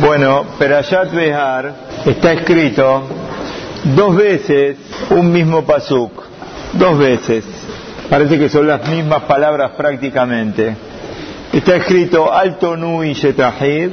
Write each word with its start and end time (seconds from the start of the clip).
Bueno, 0.00 0.44
Perayat 0.58 1.12
Behar 1.12 1.74
está 2.04 2.32
escrito 2.32 3.02
dos 3.94 4.16
veces 4.16 4.76
un 5.10 5.32
mismo 5.32 5.64
pasuk, 5.64 6.12
dos 6.74 6.98
veces. 6.98 7.44
Parece 8.10 8.38
que 8.38 8.48
son 8.48 8.66
las 8.66 8.88
mismas 8.88 9.22
palabras 9.22 9.72
prácticamente. 9.76 10.76
Está 11.52 11.76
escrito 11.76 12.32
Alto 12.32 12.76
Nui 12.76 13.14
Yetahid 13.14 13.90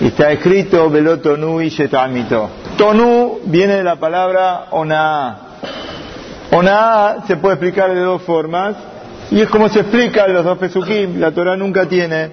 está 0.00 0.32
escrito 0.32 0.90
Veloto 0.90 1.36
Nui 1.36 1.70
Yetamito. 1.70 2.50
Tonu 2.76 3.40
viene 3.44 3.76
de 3.76 3.84
la 3.84 3.96
palabra 3.96 4.66
Onaa. 4.70 5.38
Onaa 6.50 7.24
se 7.26 7.36
puede 7.36 7.54
explicar 7.54 7.94
de 7.94 8.00
dos 8.00 8.22
formas 8.22 8.74
y 9.30 9.40
es 9.40 9.48
como 9.48 9.68
se 9.68 9.80
explica 9.80 10.26
los 10.28 10.44
dos 10.44 10.58
Pesukim. 10.58 11.20
La 11.20 11.30
Torah 11.30 11.56
nunca 11.56 11.86
tiene 11.86 12.30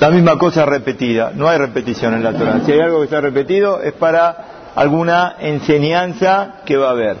la 0.00 0.10
misma 0.10 0.36
cosa 0.38 0.64
repetida. 0.64 1.30
No 1.34 1.46
hay 1.48 1.58
repetición 1.58 2.14
en 2.14 2.24
la 2.24 2.32
Torah. 2.32 2.60
Si 2.64 2.72
hay 2.72 2.80
algo 2.80 3.00
que 3.00 3.04
está 3.04 3.20
repetido 3.20 3.82
es 3.82 3.92
para 3.92 4.72
alguna 4.74 5.34
enseñanza 5.38 6.62
que 6.64 6.78
va 6.78 6.88
a 6.88 6.92
haber. 6.92 7.16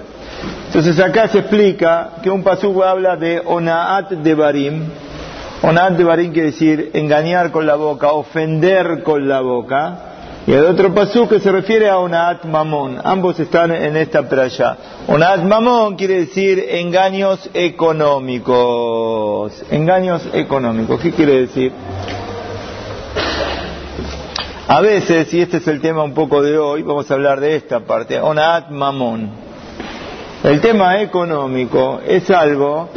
Entonces 0.66 0.98
acá 0.98 1.28
se 1.28 1.40
explica 1.40 2.12
que 2.22 2.30
un 2.30 2.42
pasuk 2.42 2.82
habla 2.82 3.16
de 3.16 3.42
onaat 3.44 4.12
de 4.12 4.34
barim. 4.34 4.84
Onaat 5.62 5.92
de 5.92 6.04
barim 6.04 6.32
quiere 6.32 6.52
decir 6.52 6.92
engañar 6.94 7.50
con 7.50 7.66
la 7.66 7.74
boca, 7.74 8.12
ofender 8.12 9.02
con 9.02 9.28
la 9.28 9.42
boca. 9.42 9.98
Y 10.46 10.52
el 10.52 10.64
otro 10.64 10.94
pasuk 10.94 11.28
que 11.28 11.40
se 11.40 11.52
refiere 11.52 11.90
a 11.90 11.98
onaat 11.98 12.46
mamón. 12.46 12.98
Ambos 13.04 13.38
están 13.40 13.72
en 13.72 13.94
esta 13.94 14.26
playa. 14.26 14.78
Onaat 15.06 15.42
mamón 15.42 15.96
quiere 15.96 16.20
decir 16.20 16.64
engaños 16.66 17.50
económicos. 17.52 19.52
Engaños 19.70 20.26
económicos. 20.32 20.98
¿Qué 21.00 21.12
quiere 21.12 21.40
decir? 21.40 21.72
A 24.72 24.80
veces, 24.82 25.34
y 25.34 25.40
este 25.40 25.56
es 25.56 25.66
el 25.66 25.80
tema 25.80 26.04
un 26.04 26.14
poco 26.14 26.42
de 26.42 26.56
hoy, 26.56 26.84
vamos 26.84 27.10
a 27.10 27.14
hablar 27.14 27.40
de 27.40 27.56
esta 27.56 27.80
parte, 27.80 28.20
Onaat 28.20 28.70
Mamón. 28.70 29.28
El 30.44 30.60
tema 30.60 31.02
económico 31.02 32.00
es 32.06 32.30
algo 32.30 32.88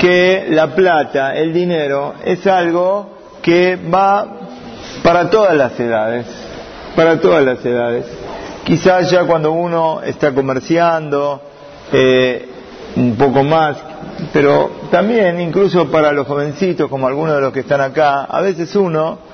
que 0.00 0.46
la 0.50 0.74
plata, 0.74 1.36
el 1.36 1.52
dinero, 1.52 2.14
es 2.24 2.44
algo 2.48 3.10
que 3.42 3.76
va 3.76 4.26
para 5.04 5.30
todas 5.30 5.54
las 5.54 5.78
edades, 5.78 6.26
para 6.96 7.20
todas 7.20 7.44
las 7.44 7.64
edades. 7.64 8.06
Quizás 8.64 9.08
ya 9.08 9.22
cuando 9.22 9.52
uno 9.52 10.00
está 10.02 10.34
comerciando, 10.34 11.40
eh, 11.92 12.48
un 12.96 13.14
poco 13.14 13.44
más, 13.44 13.76
pero 14.32 14.68
también 14.90 15.40
incluso 15.40 15.92
para 15.92 16.10
los 16.10 16.26
jovencitos, 16.26 16.90
como 16.90 17.06
algunos 17.06 17.36
de 17.36 17.40
los 17.40 17.52
que 17.52 17.60
están 17.60 17.82
acá, 17.82 18.24
a 18.24 18.40
veces 18.40 18.74
uno 18.74 19.29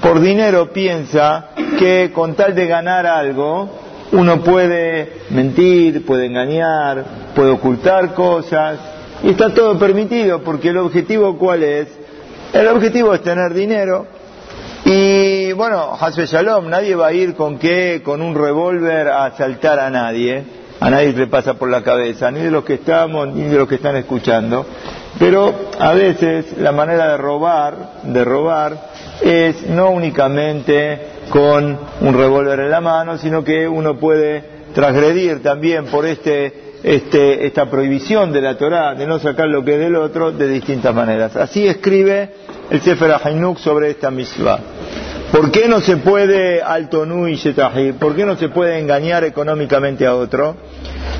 por 0.00 0.20
dinero 0.20 0.72
piensa 0.72 1.50
que 1.78 2.10
con 2.12 2.34
tal 2.34 2.54
de 2.54 2.66
ganar 2.66 3.06
algo, 3.06 3.68
uno 4.12 4.42
puede 4.42 5.22
mentir, 5.30 6.04
puede 6.04 6.26
engañar, 6.26 7.04
puede 7.34 7.50
ocultar 7.50 8.14
cosas, 8.14 8.78
y 9.22 9.30
está 9.30 9.52
todo 9.52 9.78
permitido, 9.78 10.42
porque 10.42 10.70
el 10.70 10.78
objetivo 10.78 11.36
cuál 11.36 11.62
es? 11.62 11.88
El 12.52 12.66
objetivo 12.68 13.14
es 13.14 13.22
tener 13.22 13.54
dinero, 13.54 14.06
y 14.84 15.52
bueno, 15.52 15.96
Hasbe 16.00 16.26
Shalom, 16.26 16.68
nadie 16.68 16.94
va 16.94 17.08
a 17.08 17.12
ir 17.12 17.34
con 17.34 17.58
qué, 17.58 18.00
con 18.02 18.22
un 18.22 18.34
revólver 18.34 19.08
a 19.08 19.26
asaltar 19.26 19.78
a 19.78 19.90
nadie, 19.90 20.42
a 20.80 20.88
nadie 20.88 21.12
le 21.12 21.26
pasa 21.26 21.54
por 21.54 21.68
la 21.68 21.82
cabeza, 21.82 22.30
ni 22.30 22.40
de 22.40 22.50
los 22.50 22.64
que 22.64 22.74
estamos, 22.74 23.28
ni 23.28 23.44
de 23.44 23.58
los 23.58 23.68
que 23.68 23.74
están 23.74 23.96
escuchando, 23.96 24.66
pero 25.18 25.54
a 25.78 25.92
veces 25.92 26.56
la 26.58 26.72
manera 26.72 27.08
de 27.08 27.16
robar, 27.18 28.00
de 28.04 28.24
robar, 28.24 28.89
es 29.20 29.66
no 29.66 29.90
únicamente 29.90 30.98
con 31.30 31.78
un 32.00 32.14
revólver 32.14 32.60
en 32.60 32.70
la 32.70 32.80
mano, 32.80 33.18
sino 33.18 33.44
que 33.44 33.68
uno 33.68 33.98
puede 33.98 34.42
transgredir 34.74 35.42
también 35.42 35.86
por 35.86 36.06
este, 36.06 36.72
este, 36.82 37.46
esta 37.46 37.66
prohibición 37.66 38.32
de 38.32 38.40
la 38.40 38.56
Torá 38.56 38.94
de 38.94 39.06
no 39.06 39.18
sacar 39.18 39.48
lo 39.48 39.64
que 39.64 39.74
es 39.74 39.80
del 39.80 39.96
otro 39.96 40.32
de 40.32 40.48
distintas 40.48 40.94
maneras. 40.94 41.36
Así 41.36 41.66
escribe 41.66 42.30
el 42.70 42.80
Sefer 42.80 43.16
Hainuk 43.22 43.58
sobre 43.58 43.90
esta 43.90 44.10
misma. 44.10 44.58
¿Por 45.32 45.52
qué 45.52 45.68
no 45.68 45.80
se 45.80 45.98
puede 45.98 46.60
altonu 46.60 47.28
y? 47.28 47.36
¿Por 47.98 48.16
qué 48.16 48.26
no 48.26 48.36
se 48.36 48.48
puede 48.48 48.80
engañar 48.80 49.22
económicamente 49.24 50.04
a 50.04 50.14
otro? 50.14 50.56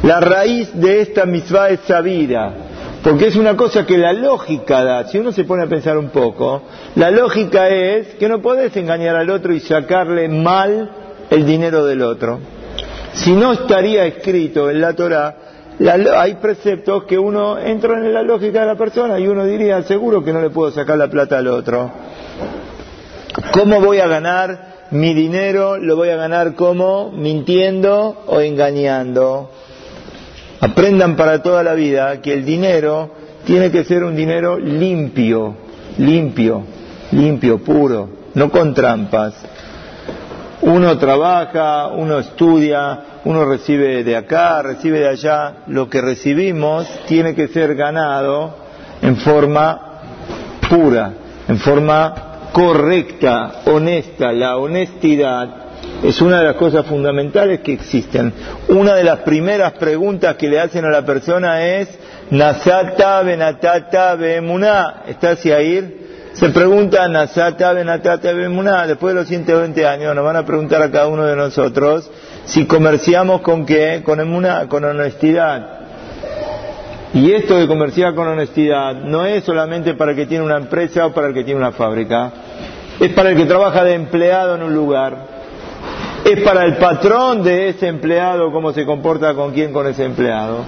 La 0.02 0.18
raíz 0.18 0.70
de 0.74 1.00
esta 1.00 1.26
misma 1.26 1.68
es 1.68 1.80
sabida 1.80 2.69
porque 3.02 3.28
es 3.28 3.36
una 3.36 3.56
cosa 3.56 3.86
que 3.86 3.96
la 3.96 4.12
lógica 4.12 4.84
da. 4.84 5.04
Si 5.08 5.18
uno 5.18 5.32
se 5.32 5.44
pone 5.44 5.64
a 5.64 5.66
pensar 5.66 5.96
un 5.96 6.10
poco, 6.10 6.62
la 6.96 7.10
lógica 7.10 7.68
es 7.68 8.14
que 8.14 8.28
no 8.28 8.42
podés 8.42 8.76
engañar 8.76 9.16
al 9.16 9.30
otro 9.30 9.54
y 9.54 9.60
sacarle 9.60 10.28
mal 10.28 10.90
el 11.30 11.46
dinero 11.46 11.84
del 11.86 12.02
otro. 12.02 12.40
Si 13.14 13.32
no 13.32 13.52
estaría 13.52 14.04
escrito 14.04 14.70
en 14.70 14.80
la 14.80 14.92
Torah, 14.94 15.36
hay 16.14 16.34
preceptos 16.34 17.04
que 17.04 17.18
uno 17.18 17.58
entra 17.58 17.94
en 17.94 18.12
la 18.12 18.22
lógica 18.22 18.60
de 18.60 18.66
la 18.66 18.76
persona 18.76 19.18
y 19.18 19.26
uno 19.26 19.44
diría, 19.44 19.82
seguro 19.82 20.22
que 20.22 20.32
no 20.32 20.42
le 20.42 20.50
puedo 20.50 20.70
sacar 20.70 20.98
la 20.98 21.08
plata 21.08 21.38
al 21.38 21.48
otro. 21.48 21.90
¿Cómo 23.52 23.80
voy 23.80 23.98
a 23.98 24.06
ganar 24.06 24.88
mi 24.90 25.14
dinero? 25.14 25.78
Lo 25.78 25.96
voy 25.96 26.10
a 26.10 26.16
ganar 26.16 26.54
como 26.54 27.10
mintiendo 27.10 28.24
o 28.26 28.40
engañando. 28.40 29.50
Aprendan 30.60 31.16
para 31.16 31.42
toda 31.42 31.62
la 31.62 31.74
vida 31.74 32.20
que 32.20 32.34
el 32.34 32.44
dinero 32.44 33.10
tiene 33.44 33.70
que 33.70 33.84
ser 33.84 34.04
un 34.04 34.14
dinero 34.14 34.58
limpio, 34.58 35.56
limpio, 35.96 36.62
limpio, 37.12 37.58
puro, 37.58 38.08
no 38.34 38.50
con 38.50 38.74
trampas. 38.74 39.34
Uno 40.62 40.98
trabaja, 40.98 41.88
uno 41.88 42.18
estudia, 42.18 43.00
uno 43.24 43.46
recibe 43.46 44.04
de 44.04 44.16
acá, 44.16 44.60
recibe 44.60 45.00
de 45.00 45.08
allá. 45.08 45.54
Lo 45.68 45.88
que 45.88 46.02
recibimos 46.02 46.86
tiene 47.06 47.34
que 47.34 47.48
ser 47.48 47.74
ganado 47.74 48.54
en 49.00 49.16
forma 49.16 49.80
pura, 50.68 51.12
en 51.48 51.58
forma 51.58 52.50
correcta, 52.52 53.62
honesta. 53.64 54.32
La 54.32 54.58
honestidad 54.58 55.69
es 56.02 56.20
una 56.22 56.38
de 56.38 56.44
las 56.44 56.54
cosas 56.56 56.86
fundamentales 56.86 57.60
que 57.60 57.72
existen. 57.72 58.32
Una 58.68 58.94
de 58.94 59.04
las 59.04 59.20
primeras 59.20 59.72
preguntas 59.72 60.36
que 60.36 60.48
le 60.48 60.60
hacen 60.60 60.84
a 60.84 60.90
la 60.90 61.04
persona 61.04 61.64
es, 61.66 61.88
Nasata 62.30 63.22
benatata 63.22 64.14
bemuná, 64.14 65.02
¿estás 65.08 65.44
ahí? 65.46 66.06
Se 66.32 66.50
pregunta 66.50 67.06
Nasata 67.08 67.72
benatata 67.72 68.32
bemuná, 68.32 68.86
después 68.86 69.14
de 69.14 69.20
los 69.20 69.28
120 69.28 69.86
años 69.86 70.14
nos 70.14 70.24
van 70.24 70.36
a 70.36 70.46
preguntar 70.46 70.80
a 70.80 70.90
cada 70.90 71.08
uno 71.08 71.26
de 71.26 71.36
nosotros 71.36 72.10
si 72.44 72.66
comerciamos 72.66 73.42
con 73.42 73.66
qué, 73.66 74.02
con 74.04 74.18
con 74.68 74.84
honestidad. 74.84 75.80
Y 77.12 77.32
esto 77.32 77.58
de 77.58 77.66
comerciar 77.66 78.14
con 78.14 78.28
honestidad 78.28 78.94
no 78.94 79.26
es 79.26 79.42
solamente 79.42 79.94
para 79.94 80.12
el 80.12 80.16
que 80.16 80.26
tiene 80.26 80.44
una 80.44 80.56
empresa 80.56 81.06
o 81.06 81.12
para 81.12 81.28
el 81.28 81.34
que 81.34 81.42
tiene 81.42 81.58
una 81.58 81.72
fábrica, 81.72 82.32
es 83.00 83.12
para 83.12 83.30
el 83.30 83.36
que 83.36 83.46
trabaja 83.46 83.82
de 83.82 83.94
empleado 83.94 84.54
en 84.54 84.62
un 84.62 84.74
lugar 84.74 85.39
es 86.24 86.40
para 86.42 86.64
el 86.64 86.76
patrón 86.76 87.42
de 87.42 87.70
ese 87.70 87.88
empleado 87.88 88.52
cómo 88.52 88.72
se 88.72 88.84
comporta 88.84 89.34
con 89.34 89.52
quién 89.52 89.72
con 89.72 89.86
ese 89.86 90.04
empleado. 90.04 90.64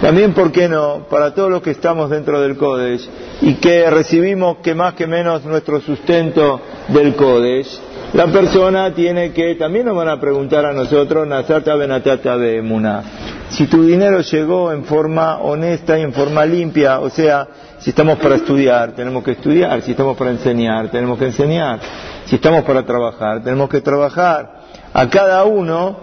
También, 0.00 0.32
¿por 0.32 0.50
qué 0.50 0.66
no?, 0.66 1.06
para 1.10 1.34
todos 1.34 1.50
los 1.50 1.60
que 1.60 1.72
estamos 1.72 2.08
dentro 2.08 2.40
del 2.40 2.56
Kodesh 2.56 3.06
y 3.42 3.54
que 3.56 3.90
recibimos 3.90 4.58
que 4.58 4.74
más 4.74 4.94
que 4.94 5.06
menos 5.06 5.44
nuestro 5.44 5.80
sustento 5.80 6.60
del 6.88 7.14
Kodesh, 7.16 7.78
la 8.14 8.26
persona 8.28 8.94
tiene 8.94 9.32
que, 9.32 9.56
también 9.56 9.84
nos 9.84 9.96
van 9.96 10.08
a 10.08 10.18
preguntar 10.18 10.64
a 10.64 10.72
nosotros, 10.72 11.28
Nasata 11.28 11.74
Benatata 11.74 12.36
Muna, 12.62 13.02
si 13.50 13.66
tu 13.66 13.84
dinero 13.84 14.20
llegó 14.20 14.72
en 14.72 14.84
forma 14.84 15.38
honesta 15.38 15.98
y 15.98 16.02
en 16.02 16.12
forma 16.14 16.46
limpia, 16.46 17.00
o 17.00 17.10
sea, 17.10 17.46
si 17.78 17.90
estamos 17.90 18.18
para 18.18 18.36
estudiar, 18.36 18.92
tenemos 18.92 19.22
que 19.22 19.32
estudiar, 19.32 19.82
si 19.82 19.90
estamos 19.90 20.16
para 20.16 20.30
enseñar, 20.30 20.90
tenemos 20.90 21.18
que 21.18 21.26
enseñar, 21.26 21.78
si 22.24 22.36
estamos 22.36 22.64
para 22.64 22.84
trabajar, 22.84 23.42
tenemos 23.42 23.68
que 23.68 23.80
trabajar 23.80 24.59
a 24.92 25.08
cada 25.08 25.44
uno 25.44 25.96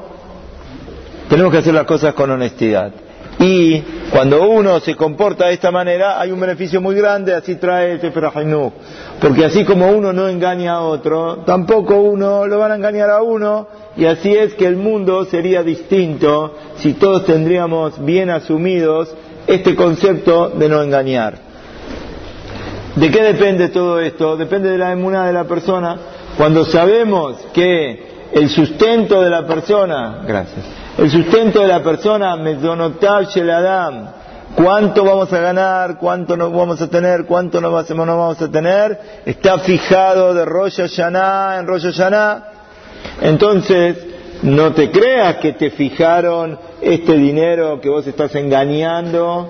tenemos 1.30 1.52
que 1.52 1.60
hacer 1.60 1.74
las 1.74 1.86
cosas 1.86 2.14
con 2.14 2.32
honestidad. 2.32 2.92
Y 3.40 3.82
cuando 4.12 4.50
uno 4.50 4.80
se 4.80 4.96
comporta 4.96 5.48
de 5.48 5.54
esta 5.54 5.70
manera, 5.70 6.20
hay 6.20 6.32
un 6.32 6.40
beneficio 6.40 6.82
muy 6.82 6.96
grande, 6.96 7.36
así 7.36 7.56
trae 7.56 7.96
este 7.96 8.12
Hainuk. 8.34 8.74
Porque 9.22 9.46
así 9.46 9.64
como 9.64 9.92
uno 9.92 10.12
no 10.12 10.28
engaña 10.28 10.74
a 10.74 10.82
otro, 10.82 11.44
tampoco 11.46 11.98
uno 11.98 12.48
lo 12.48 12.58
van 12.58 12.72
a 12.72 12.76
engañar 12.76 13.10
a 13.12 13.22
uno, 13.22 13.68
y 13.96 14.06
así 14.06 14.36
es 14.36 14.56
que 14.56 14.66
el 14.66 14.76
mundo 14.76 15.26
sería 15.26 15.62
distinto 15.62 16.56
si 16.78 16.94
todos 16.94 17.26
tendríamos 17.26 18.04
bien 18.04 18.30
asumidos 18.32 19.14
este 19.46 19.76
concepto 19.76 20.50
de 20.50 20.70
no 20.70 20.82
engañar. 20.82 21.38
¿De 22.96 23.12
qué 23.12 23.22
depende 23.22 23.70
todo 23.70 24.00
esto? 24.00 24.36
Depende 24.36 24.72
de 24.72 24.80
la 24.80 24.92
emuná 24.92 25.28
de 25.28 25.34
la 25.34 25.44
persona. 25.44 25.98
Cuando 26.38 26.66
sabemos 26.66 27.38
que 27.54 28.17
el 28.34 28.50
sustento 28.50 29.22
de 29.22 29.30
la 29.30 29.46
persona, 29.46 30.24
gracias, 30.26 30.66
el 30.98 31.10
sustento 31.10 31.62
de 31.62 31.68
la 31.68 31.82
persona, 31.82 32.36
Medonotav 32.36 33.26
Sheladam, 33.30 34.10
cuánto 34.56 35.04
vamos 35.04 35.32
a 35.32 35.40
ganar, 35.40 35.98
cuánto 35.98 36.36
nos 36.36 36.52
vamos 36.52 36.82
a 36.82 36.90
tener, 36.90 37.26
cuánto 37.26 37.62
no 37.62 37.72
vamos 37.72 38.42
a 38.42 38.48
tener, 38.50 39.00
está 39.26 39.60
fijado 39.60 40.34
de 40.34 40.46
Rosh 40.46 40.78
Hashanah 40.78 41.60
en 41.60 41.68
Rosh 41.68 41.84
Hashanah. 41.84 42.44
Entonces, 43.22 43.98
no 44.44 44.74
te 44.74 44.92
creas 44.92 45.38
que 45.38 45.54
te 45.54 45.72
fijaron 45.72 46.60
este 46.82 47.14
dinero 47.14 47.80
que 47.82 47.90
vos 47.90 48.06
estás 48.06 48.34
engañando, 48.36 49.48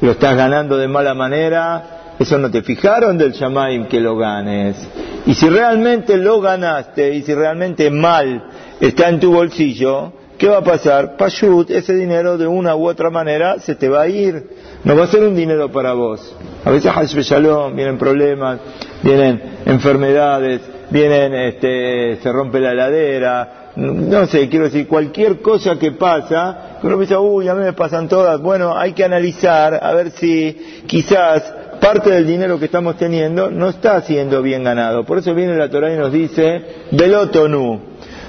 lo 0.00 0.10
estás 0.10 0.36
ganando 0.36 0.76
de 0.76 0.88
mala 0.88 1.14
manera, 1.14 2.14
eso 2.18 2.38
no 2.38 2.50
te 2.50 2.62
fijaron 2.62 3.18
del 3.18 3.32
Shamaim 3.32 3.86
que 3.86 4.00
lo 4.00 4.16
ganes. 4.16 4.76
Y 5.26 5.34
si 5.34 5.48
realmente 5.48 6.16
lo 6.16 6.40
ganaste 6.40 7.14
y 7.14 7.22
si 7.22 7.34
realmente 7.34 7.90
mal 7.90 8.44
está 8.80 9.08
en 9.08 9.20
tu 9.20 9.32
bolsillo, 9.32 10.12
¿qué 10.36 10.48
va 10.48 10.58
a 10.58 10.64
pasar? 10.64 11.16
Pashut, 11.16 11.70
ese 11.70 11.94
dinero 11.94 12.36
de 12.36 12.46
una 12.46 12.76
u 12.76 12.88
otra 12.88 13.10
manera 13.10 13.58
se 13.58 13.74
te 13.74 13.88
va 13.88 14.02
a 14.02 14.08
ir. 14.08 14.50
No 14.84 14.96
va 14.96 15.04
a 15.04 15.06
ser 15.06 15.22
un 15.22 15.34
dinero 15.34 15.70
para 15.70 15.94
vos. 15.94 16.36
A 16.64 16.70
veces 16.70 16.92
Shalom, 17.26 17.74
vienen 17.74 17.96
problemas, 17.96 18.60
vienen 19.02 19.40
enfermedades, 19.64 20.60
vienen, 20.90 21.34
este, 21.34 22.16
se 22.22 22.32
rompe 22.32 22.60
la 22.60 22.72
heladera, 22.72 23.64
no 23.76 24.26
sé, 24.26 24.48
quiero 24.48 24.66
decir, 24.66 24.86
cualquier 24.86 25.40
cosa 25.40 25.78
que 25.78 25.92
pasa, 25.92 26.78
uno 26.82 26.96
piensa, 26.96 27.18
uy, 27.18 27.48
a 27.48 27.54
mí 27.54 27.64
me 27.64 27.72
pasan 27.72 28.08
todas, 28.08 28.40
bueno, 28.40 28.76
hay 28.76 28.92
que 28.92 29.04
analizar 29.04 29.80
a 29.82 29.92
ver 29.94 30.12
si 30.12 30.84
quizás 30.86 31.52
parte 31.84 32.08
del 32.08 32.26
dinero 32.26 32.58
que 32.58 32.64
estamos 32.64 32.96
teniendo 32.96 33.50
no 33.50 33.68
está 33.68 34.00
siendo 34.00 34.40
bien 34.40 34.64
ganado. 34.64 35.04
Por 35.04 35.18
eso 35.18 35.34
viene 35.34 35.54
la 35.54 35.68
Torah 35.68 35.92
y 35.92 35.98
nos 35.98 36.10
dice, 36.10 36.62
velotonu, 36.92 37.78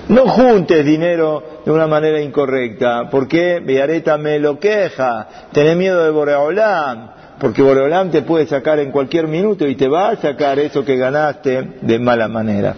no 0.09 0.27
juntes 0.27 0.85
dinero 0.85 1.61
de 1.65 1.71
una 1.71 1.87
manera 1.87 2.19
incorrecta, 2.19 3.09
porque 3.09 3.61
Beareta 3.65 4.17
me 4.17 4.39
lo 4.39 4.59
queja, 4.59 5.47
tenés 5.53 5.77
miedo 5.77 6.03
de 6.03 6.09
Boreolam, 6.09 7.11
porque 7.39 7.61
Boreolam 7.61 8.11
te 8.11 8.23
puede 8.23 8.45
sacar 8.45 8.79
en 8.79 8.91
cualquier 8.91 9.27
minuto 9.27 9.65
y 9.65 9.75
te 9.75 9.87
va 9.87 10.09
a 10.09 10.17
sacar 10.17 10.59
eso 10.59 10.83
que 10.83 10.97
ganaste 10.97 11.77
de 11.81 11.97
mala 11.97 12.27
manera. 12.27 12.75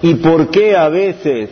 ¿Y 0.00 0.14
por 0.14 0.50
qué 0.50 0.76
a 0.76 0.88
veces 0.88 1.50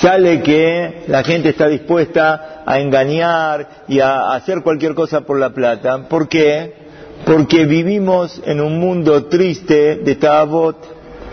sale 0.00 0.42
que 0.42 1.04
la 1.06 1.22
gente 1.22 1.50
está 1.50 1.68
dispuesta 1.68 2.64
a 2.66 2.80
engañar 2.80 3.84
y 3.86 4.00
a 4.00 4.32
hacer 4.32 4.62
cualquier 4.62 4.96
cosa 4.96 5.20
por 5.20 5.38
la 5.38 5.50
plata? 5.50 6.08
¿Por 6.08 6.28
qué? 6.28 6.81
Porque 7.24 7.66
vivimos 7.66 8.40
en 8.44 8.60
un 8.60 8.80
mundo 8.80 9.24
triste 9.26 9.96
de 9.96 10.14
Tabot. 10.16 10.76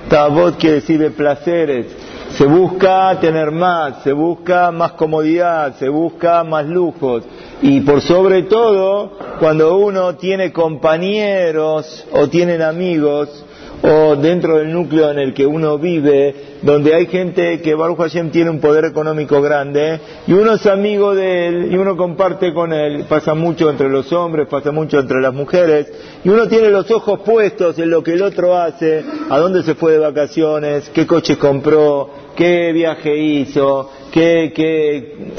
Tabot 0.09 0.57
quiere 0.57 0.75
decir 0.75 0.99
de 0.99 1.11
placeres. 1.11 1.87
Se 2.37 2.45
busca 2.45 3.19
tener 3.19 3.51
más, 3.51 4.03
se 4.03 4.13
busca 4.13 4.71
más 4.71 4.91
comodidad, 4.91 5.75
se 5.77 5.89
busca 5.89 6.43
más 6.43 6.65
lujos. 6.67 7.23
Y 7.61 7.81
por 7.81 8.01
sobre 8.01 8.43
todo, 8.43 9.17
cuando 9.39 9.77
uno 9.77 10.15
tiene 10.15 10.53
compañeros 10.53 12.05
o 12.11 12.27
tienen 12.27 12.61
amigos 12.61 13.45
o 13.81 14.15
dentro 14.15 14.57
del 14.57 14.71
núcleo 14.71 15.11
en 15.11 15.19
el 15.19 15.33
que 15.33 15.45
uno 15.45 15.77
vive, 15.77 16.35
donde 16.61 16.93
hay 16.93 17.05
gente 17.07 17.61
que 17.61 17.75
Baruch 17.75 17.97
Hashem 17.97 18.29
tiene 18.31 18.49
un 18.49 18.59
poder 18.59 18.85
económico 18.85 19.41
grande 19.41 19.99
y 20.27 20.33
uno 20.33 20.53
es 20.53 20.65
amigo 20.65 21.15
de 21.15 21.47
él 21.47 21.69
y 21.71 21.77
uno 21.77 21.95
comparte 21.95 22.53
con 22.53 22.73
él, 22.73 23.05
pasa 23.07 23.33
mucho 23.33 23.69
entre 23.69 23.89
los 23.89 24.11
hombres, 24.11 24.47
pasa 24.47 24.71
mucho 24.71 24.99
entre 24.99 25.21
las 25.21 25.33
mujeres 25.33 25.91
y 26.23 26.29
uno 26.29 26.47
tiene 26.47 26.69
los 26.69 26.89
ojos 26.91 27.21
puestos 27.21 27.79
en 27.79 27.89
lo 27.89 28.03
que 28.03 28.13
el 28.13 28.21
otro 28.21 28.57
hace, 28.57 29.03
a 29.29 29.37
dónde 29.37 29.63
se 29.63 29.75
fue 29.75 29.93
de 29.93 29.99
vacaciones, 29.99 30.89
qué 30.93 31.07
coche 31.07 31.37
compró, 31.37 32.09
qué 32.35 32.71
viaje 32.73 33.17
hizo, 33.17 33.89
qué, 34.11 35.33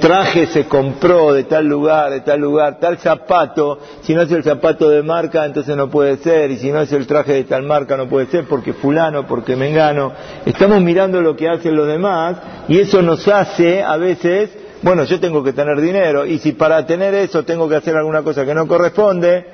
traje 0.00 0.46
se 0.46 0.66
compró 0.66 1.32
de 1.32 1.44
tal 1.44 1.66
lugar, 1.66 2.10
de 2.10 2.20
tal 2.20 2.40
lugar, 2.40 2.78
tal 2.78 2.98
zapato, 2.98 3.78
si 4.02 4.14
no 4.14 4.22
es 4.22 4.32
el 4.32 4.42
zapato 4.42 4.88
de 4.88 5.02
marca 5.02 5.44
entonces 5.44 5.76
no 5.76 5.90
puede 5.90 6.16
ser, 6.18 6.50
y 6.50 6.58
si 6.58 6.70
no 6.70 6.80
es 6.80 6.92
el 6.92 7.06
traje 7.06 7.32
de 7.32 7.44
tal 7.44 7.62
marca 7.62 7.96
no 7.96 8.08
puede 8.08 8.26
ser, 8.26 8.44
porque 8.44 8.72
fulano, 8.72 9.26
porque 9.26 9.56
mengano. 9.56 10.12
Estamos 10.44 10.80
mirando 10.82 11.20
lo 11.20 11.36
que 11.36 11.48
hacen 11.48 11.74
los 11.76 11.88
demás 11.88 12.36
y 12.68 12.80
eso 12.80 13.02
nos 13.02 13.26
hace 13.28 13.82
a 13.82 13.96
veces, 13.96 14.50
bueno, 14.82 15.04
yo 15.04 15.20
tengo 15.20 15.42
que 15.42 15.52
tener 15.52 15.80
dinero 15.80 16.26
y 16.26 16.38
si 16.38 16.52
para 16.52 16.86
tener 16.86 17.14
eso 17.14 17.44
tengo 17.44 17.68
que 17.68 17.76
hacer 17.76 17.96
alguna 17.96 18.22
cosa 18.22 18.44
que 18.44 18.54
no 18.54 18.66
corresponde, 18.66 19.44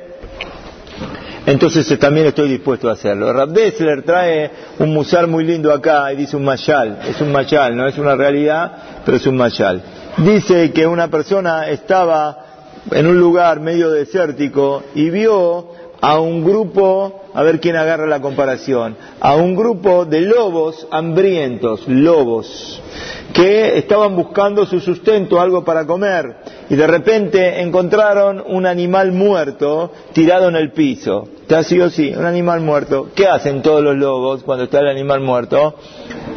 entonces 1.50 1.90
eh, 1.90 1.96
también 1.96 2.26
estoy 2.26 2.48
dispuesto 2.48 2.88
a 2.88 2.92
hacerlo. 2.92 3.32
Rab 3.32 3.50
Dessler 3.50 4.02
trae 4.02 4.50
un 4.78 4.94
musar 4.94 5.26
muy 5.26 5.44
lindo 5.44 5.72
acá 5.72 6.12
y 6.12 6.16
dice 6.16 6.36
un 6.36 6.44
mayal, 6.44 7.00
es 7.08 7.20
un 7.20 7.32
mayal, 7.32 7.76
no 7.76 7.86
es 7.88 7.98
una 7.98 8.14
realidad, 8.14 8.72
pero 9.04 9.16
es 9.16 9.26
un 9.26 9.36
mayal. 9.36 9.82
Dice 10.18 10.72
que 10.72 10.86
una 10.86 11.08
persona 11.08 11.68
estaba 11.68 12.46
en 12.90 13.06
un 13.06 13.18
lugar 13.18 13.60
medio 13.60 13.90
desértico 13.90 14.84
y 14.94 15.10
vio 15.10 15.72
a 16.00 16.18
un 16.18 16.44
grupo, 16.44 17.22
a 17.34 17.42
ver 17.42 17.60
quién 17.60 17.76
agarra 17.76 18.06
la 18.06 18.20
comparación, 18.20 18.96
a 19.20 19.36
un 19.36 19.54
grupo 19.54 20.04
de 20.04 20.22
lobos 20.22 20.86
hambrientos, 20.90 21.86
lobos, 21.86 22.82
que 23.32 23.78
estaban 23.78 24.16
buscando 24.16 24.66
su 24.66 24.80
sustento, 24.80 25.40
algo 25.40 25.64
para 25.64 25.86
comer, 25.86 26.36
y 26.68 26.74
de 26.74 26.86
repente 26.86 27.60
encontraron 27.60 28.42
un 28.46 28.66
animal 28.66 29.12
muerto 29.12 29.92
tirado 30.12 30.48
en 30.48 30.56
el 30.56 30.72
piso. 30.72 31.28
¿Está 31.42 31.58
así 31.58 31.80
o 31.80 31.90
sí? 31.90 32.12
Un 32.16 32.24
animal 32.24 32.60
muerto. 32.60 33.08
¿Qué 33.14 33.26
hacen 33.26 33.60
todos 33.60 33.82
los 33.82 33.96
lobos 33.96 34.42
cuando 34.44 34.64
está 34.64 34.80
el 34.80 34.88
animal 34.88 35.20
muerto? 35.20 35.74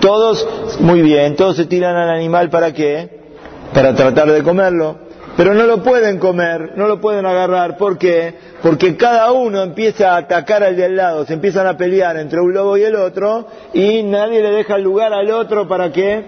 Todos, 0.02 0.48
muy 0.80 1.02
bien, 1.02 1.36
todos 1.36 1.56
se 1.56 1.66
tiran 1.66 1.96
al 1.96 2.10
animal 2.10 2.50
para 2.50 2.74
qué? 2.74 3.22
Para 3.74 3.96
tratar 3.96 4.32
de 4.32 4.44
comerlo. 4.44 5.13
Pero 5.36 5.56
no 5.56 5.66
lo 5.66 5.82
pueden 5.82 6.20
comer, 6.20 6.74
no 6.76 6.88
lo 6.88 7.02
pueden 7.02 7.26
agarrar. 7.26 7.78
¿Por 7.78 7.98
qué? 7.98 8.36
Porque 8.62 8.96
cada 8.96 9.32
uno 9.32 9.64
empieza 9.64 10.12
a 10.12 10.18
atacar 10.18 10.64
al 10.64 10.76
de 10.76 10.86
al 10.86 10.96
lado, 10.96 11.26
se 11.26 11.34
empiezan 11.34 11.66
a 11.66 11.76
pelear 11.76 12.18
entre 12.18 12.40
un 12.40 12.54
lobo 12.54 12.78
y 12.78 12.84
el 12.84 12.96
otro 12.96 13.48
y 13.74 14.04
nadie 14.04 14.42
le 14.42 14.52
deja 14.52 14.78
lugar 14.78 15.12
al 15.12 15.32
otro 15.32 15.68
para 15.68 15.92
qué? 15.92 16.24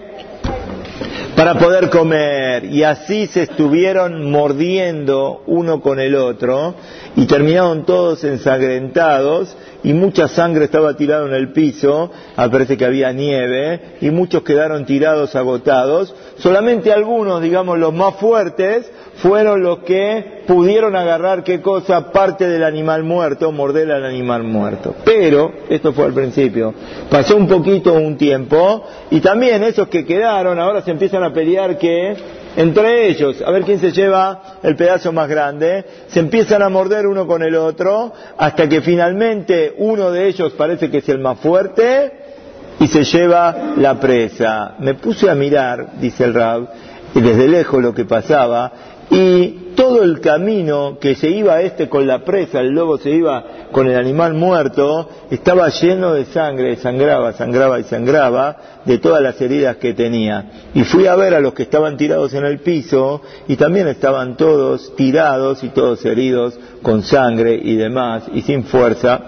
Para 1.36 1.54
poder 1.54 1.88
comer. 1.88 2.64
Y 2.64 2.82
así 2.82 3.26
se 3.28 3.42
estuvieron 3.42 4.30
mordiendo 4.30 5.42
uno 5.46 5.80
con 5.80 6.00
el 6.00 6.16
otro 6.16 6.74
y 7.14 7.26
terminaron 7.26 7.86
todos 7.86 8.24
ensangrentados 8.24 9.56
y 9.84 9.92
mucha 9.92 10.26
sangre 10.26 10.64
estaba 10.64 10.96
tirada 10.96 11.26
en 11.26 11.34
el 11.34 11.52
piso, 11.52 12.10
parece 12.34 12.76
que 12.76 12.84
había 12.84 13.12
nieve 13.12 13.96
y 14.00 14.10
muchos 14.10 14.42
quedaron 14.42 14.84
tirados 14.84 15.36
agotados. 15.36 16.12
Solamente 16.38 16.92
algunos, 16.92 17.40
digamos 17.40 17.78
los 17.78 17.94
más 17.94 18.16
fuertes, 18.16 18.90
fueron 19.16 19.62
los 19.62 19.78
que 19.78 20.42
pudieron 20.46 20.94
agarrar 20.94 21.42
qué 21.42 21.62
cosa, 21.62 22.12
parte 22.12 22.46
del 22.46 22.62
animal 22.62 23.04
muerto, 23.04 23.50
morder 23.52 23.90
al 23.90 24.04
animal 24.04 24.42
muerto. 24.42 24.94
Pero, 25.04 25.50
esto 25.70 25.92
fue 25.92 26.04
al 26.04 26.12
principio, 26.12 26.74
pasó 27.10 27.36
un 27.36 27.48
poquito 27.48 27.94
un 27.94 28.16
tiempo 28.18 28.84
y 29.10 29.20
también 29.20 29.64
esos 29.64 29.88
que 29.88 30.04
quedaron 30.04 30.58
ahora 30.58 30.82
se 30.82 30.90
empiezan 30.90 31.24
a 31.24 31.32
pelear 31.32 31.78
que 31.78 32.16
entre 32.56 33.08
ellos, 33.08 33.42
a 33.44 33.50
ver 33.50 33.64
quién 33.64 33.78
se 33.78 33.92
lleva 33.92 34.58
el 34.62 34.76
pedazo 34.76 35.12
más 35.12 35.28
grande, 35.28 35.84
se 36.08 36.20
empiezan 36.20 36.62
a 36.62 36.70
morder 36.70 37.06
uno 37.06 37.26
con 37.26 37.42
el 37.42 37.54
otro 37.54 38.12
hasta 38.36 38.68
que 38.68 38.80
finalmente 38.80 39.74
uno 39.76 40.10
de 40.10 40.28
ellos 40.28 40.52
parece 40.52 40.90
que 40.90 40.98
es 40.98 41.08
el 41.08 41.18
más 41.18 41.38
fuerte 41.40 42.25
y 42.78 42.86
se 42.88 43.04
lleva 43.04 43.74
la 43.76 43.98
presa. 43.98 44.74
Me 44.78 44.94
puse 44.94 45.30
a 45.30 45.34
mirar, 45.34 45.98
dice 46.00 46.24
el 46.24 46.34
Rab, 46.34 46.68
y 47.14 47.20
desde 47.20 47.48
lejos 47.48 47.82
lo 47.82 47.94
que 47.94 48.04
pasaba 48.04 48.72
y 49.10 49.72
todo 49.76 50.02
el 50.02 50.20
camino 50.20 50.98
que 50.98 51.14
se 51.14 51.28
iba 51.28 51.60
este 51.60 51.88
con 51.88 52.06
la 52.06 52.24
presa, 52.24 52.60
el 52.60 52.70
lobo 52.70 52.98
se 52.98 53.10
iba 53.10 53.44
con 53.70 53.88
el 53.88 53.96
animal 53.96 54.34
muerto, 54.34 55.08
estaba 55.30 55.68
lleno 55.68 56.14
de 56.14 56.24
sangre, 56.24 56.76
sangraba, 56.76 57.32
sangraba 57.34 57.78
y 57.78 57.84
sangraba 57.84 58.56
de 58.84 58.98
todas 58.98 59.22
las 59.22 59.40
heridas 59.40 59.76
que 59.76 59.94
tenía. 59.94 60.70
Y 60.74 60.82
fui 60.84 61.06
a 61.06 61.14
ver 61.14 61.34
a 61.34 61.40
los 61.40 61.52
que 61.54 61.64
estaban 61.64 61.96
tirados 61.96 62.32
en 62.34 62.46
el 62.46 62.58
piso 62.58 63.20
y 63.46 63.56
también 63.56 63.86
estaban 63.88 64.36
todos 64.36 64.96
tirados 64.96 65.62
y 65.62 65.68
todos 65.68 66.04
heridos 66.04 66.58
con 66.82 67.02
sangre 67.02 67.54
y 67.62 67.76
demás 67.76 68.24
y 68.32 68.42
sin 68.42 68.64
fuerza. 68.64 69.20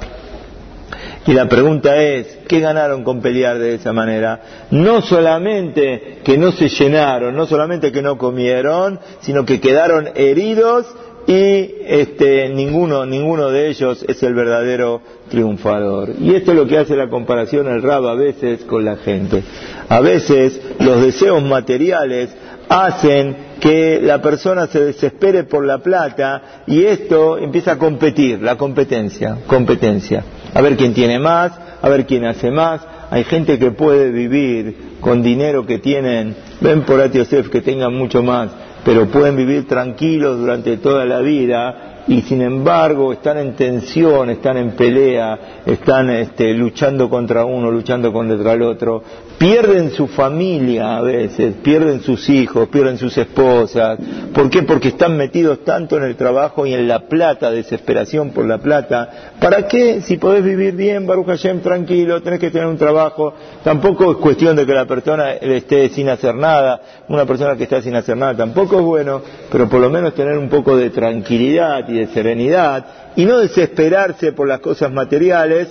Y 1.29 1.35
la 1.35 1.47
pregunta 1.47 1.95
es, 2.03 2.39
¿qué 2.49 2.59
ganaron 2.59 3.05
con 3.05 3.21
pelear 3.21 3.59
de 3.59 3.75
esa 3.75 3.93
manera? 3.93 4.41
No 4.71 5.03
solamente 5.03 6.21
que 6.25 6.39
no 6.39 6.53
se 6.53 6.71
llenaron, 6.71 7.37
no 7.37 7.45
solamente 7.45 7.93
que 7.93 8.01
no 8.01 8.17
comieron, 8.17 8.99
sino 9.21 9.45
que 9.45 9.61
quedaron 9.61 10.09
heridos 10.15 10.87
y 11.27 11.83
este, 11.85 12.49
ninguno, 12.49 13.05
ninguno 13.05 13.51
de 13.51 13.69
ellos 13.69 14.03
es 14.09 14.23
el 14.23 14.33
verdadero 14.33 15.03
triunfador. 15.29 16.15
Y 16.19 16.35
esto 16.35 16.53
es 16.53 16.57
lo 16.57 16.67
que 16.67 16.79
hace 16.79 16.97
la 16.97 17.11
comparación 17.11 17.69
el 17.69 17.83
rabo 17.83 18.09
a 18.09 18.15
veces 18.15 18.65
con 18.65 18.87
la 18.87 18.97
gente. 18.97 19.43
A 19.91 20.01
veces 20.01 20.59
los 20.81 21.03
deseos 21.03 21.43
materiales 21.43 22.31
hacen 22.69 23.37
que 23.61 24.01
la 24.03 24.21
persona 24.21 24.67
se 24.67 24.85
desespere 24.85 25.45
por 25.45 25.65
la 25.65 25.79
plata 25.79 26.63
y 26.67 26.85
esto 26.85 27.39
empieza 27.39 27.73
a 27.73 27.79
competir, 27.79 28.43
la 28.43 28.57
competencia, 28.57 29.39
competencia 29.47 30.25
a 30.55 30.61
ver 30.61 30.77
quién 30.77 30.95
tiene 30.95 31.19
más, 31.19 31.53
a 31.81 31.89
ver 31.89 32.07
quién 32.07 32.25
hace 32.25 32.51
más. 32.51 32.81
Hay 33.11 33.25
gente 33.25 33.59
que 33.59 33.71
puede 33.71 34.11
vivir 34.11 34.99
con 35.01 35.23
dinero 35.23 35.67
que 35.67 35.79
tienen, 35.79 36.37
ven 36.61 36.83
por 36.83 37.01
Atiosef 37.01 37.49
que 37.49 37.63
tengan 37.63 37.95
mucho 37.95 38.23
más, 38.23 38.51
pero 38.85 39.07
pueden 39.07 39.37
vivir 39.37 39.67
tranquilos 39.67 40.39
durante 40.39 40.77
toda 40.77 41.05
la 41.05 41.21
vida 41.21 41.98
y 42.09 42.23
sin 42.23 42.41
embargo 42.41 43.13
están 43.13 43.37
en 43.37 43.55
tensión, 43.55 44.31
están 44.31 44.57
en 44.57 44.71
pelea, 44.71 45.63
están 45.67 46.09
este, 46.09 46.55
luchando 46.55 47.11
contra 47.11 47.45
uno, 47.45 47.71
luchando 47.71 48.13
contra 48.13 48.55
el 48.55 48.63
otro, 48.63 49.03
pierden 49.37 49.91
su 49.91 50.07
familia 50.09 50.97
a 50.97 51.03
veces, 51.03 51.55
pierden 51.63 52.01
sus 52.01 52.29
hijos, 52.31 52.69
pierden 52.69 52.97
sus 52.97 53.17
esposas. 53.19 53.99
¿Por 54.33 54.49
qué? 54.49 54.63
Porque 54.63 54.89
están 54.89 55.17
metidos 55.19 55.65
tanto 55.65 55.99
en 55.99 56.05
el 56.05 56.17
trabajo 56.17 56.67
y 56.67 56.73
en 56.73 56.89
la 56.89 57.01
plata, 57.01 57.51
desesperación 57.51 58.31
por 58.31 58.47
la 58.47 58.59
plata. 58.59 59.35
¿Para 59.39 59.69
qué? 59.69 60.01
Si 60.01 60.17
podés 60.17 60.43
vivir 60.43 60.75
bien, 60.75 61.07
Baruch 61.07 61.27
Hashem, 61.27 61.61
tranquilo, 61.61 62.23
tenés 62.23 62.41
que 62.41 62.51
tener 62.51 62.67
un 62.67 62.79
trabajo. 62.79 63.35
Tampoco 63.63 64.13
es 64.13 64.17
cuestión 64.17 64.57
de 64.57 64.65
que 64.65 64.73
la 64.73 64.87
persona 64.87 65.33
esté 65.33 65.91
sin 65.91 66.09
hacer 66.09 66.35
nada. 66.35 66.81
Una 67.09 67.27
persona 67.27 67.55
que 67.55 67.65
está 67.65 67.83
sin 67.83 67.95
hacer 67.95 68.17
nada 68.17 68.35
tampoco 68.35 68.79
es 68.79 68.85
bueno, 68.85 69.21
pero 69.53 69.69
por 69.69 69.81
lo 69.81 69.91
menos 69.91 70.15
tener 70.15 70.39
un 70.39 70.49
poco 70.49 70.77
de 70.77 70.91
tranquilidad 70.91 71.87
y 71.89 71.98
de 71.99 72.07
serenidad 72.09 72.87
y 73.17 73.25
no 73.25 73.39
desesperarse 73.39 74.33
por 74.33 74.49
las 74.49 74.61
cosas 74.61 74.93
materiales 74.93 75.69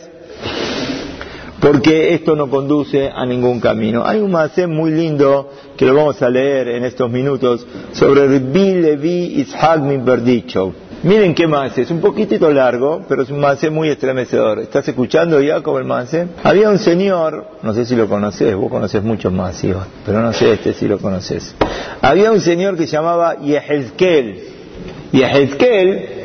porque 1.60 2.14
esto 2.14 2.36
no 2.36 2.50
conduce 2.50 3.10
a 3.10 3.26
ningún 3.26 3.60
camino. 3.60 4.06
Hay 4.06 4.20
un 4.20 4.32
masé 4.32 4.68
muy 4.68 4.92
lindo 4.92 5.52
que 5.76 5.86
lo 5.86 5.96
vamos 5.96 6.22
a 6.22 6.30
leer 6.30 6.68
en 6.70 6.86
estos 6.86 7.10
minutos 7.10 7.66
sobre 7.94 8.28
Rabbi 8.28 8.76
Levi 8.76 9.42
Ishaq 9.42 9.82
Berdicho. 10.04 10.74
Miren 11.04 11.36
qué 11.36 11.46
más 11.46 11.78
es 11.78 11.92
un 11.92 12.02
poquitito 12.02 12.50
largo, 12.52 13.04
pero 13.08 13.22
es 13.22 13.30
un 13.30 13.40
masé 13.40 13.70
muy 13.70 13.90
estremecedor. 13.90 14.60
¿Estás 14.60 14.88
escuchando, 14.88 15.40
Jacob, 15.46 15.78
el 15.78 15.86
masé? 15.86 16.28
Había 16.44 16.70
un 16.72 16.80
señor, 16.80 17.48
no 17.62 17.74
sé 17.74 17.86
si 17.86 17.96
lo 17.96 18.08
conoces, 18.08 18.56
vos 18.56 18.70
conoces 18.72 19.04
muchos 19.04 19.32
más, 19.32 19.64
pero 20.06 20.22
no 20.22 20.34
sé 20.34 20.54
este 20.54 20.74
si 20.74 20.88
lo 20.88 20.98
conoces. 20.98 21.56
Había 22.02 22.32
un 22.32 22.42
señor 22.42 22.78
que 22.78 22.88
se 22.88 22.94
llamaba 22.94 23.36
Yehezkel. 23.40 24.40
Yehezkel 25.12 26.17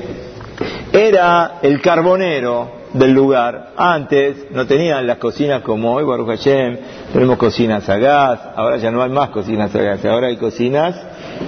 era 0.92 1.58
el 1.62 1.80
carbonero 1.80 2.82
del 2.92 3.12
lugar. 3.12 3.70
Antes 3.76 4.50
no 4.50 4.66
tenían 4.66 5.06
las 5.06 5.18
cocinas 5.18 5.62
como 5.62 5.94
hoy, 5.94 6.04
Baruch 6.04 6.28
Hashem, 6.28 6.78
tenemos 7.12 7.38
cocinas 7.38 7.88
a 7.88 7.96
gas, 7.96 8.40
ahora 8.54 8.76
ya 8.76 8.90
no 8.90 9.02
hay 9.02 9.10
más 9.10 9.30
cocinas 9.30 9.74
a 9.74 9.78
gas, 9.78 10.04
ahora 10.04 10.28
hay 10.28 10.36
cocinas 10.36 10.94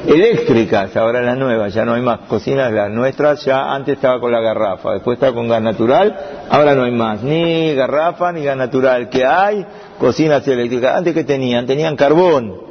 eléctricas, 0.06 0.96
ahora 0.96 1.20
las 1.22 1.36
nuevas, 1.36 1.74
ya 1.74 1.84
no 1.84 1.94
hay 1.94 2.02
más 2.02 2.20
cocinas, 2.28 2.72
las 2.72 2.90
nuestras 2.90 3.44
ya 3.44 3.74
antes 3.74 3.96
estaba 3.96 4.20
con 4.20 4.32
la 4.32 4.40
garrafa, 4.40 4.92
después 4.92 5.16
estaba 5.16 5.34
con 5.34 5.48
gas 5.48 5.62
natural, 5.62 6.16
ahora 6.48 6.74
no 6.74 6.84
hay 6.84 6.92
más, 6.92 7.22
ni 7.22 7.74
garrafa 7.74 8.32
ni 8.32 8.44
gas 8.44 8.56
natural, 8.56 9.08
que 9.08 9.24
hay 9.24 9.66
cocinas 9.98 10.46
eléctricas. 10.48 10.96
Antes 10.96 11.14
que 11.14 11.24
tenían, 11.24 11.66
tenían 11.66 11.96
carbón. 11.96 12.64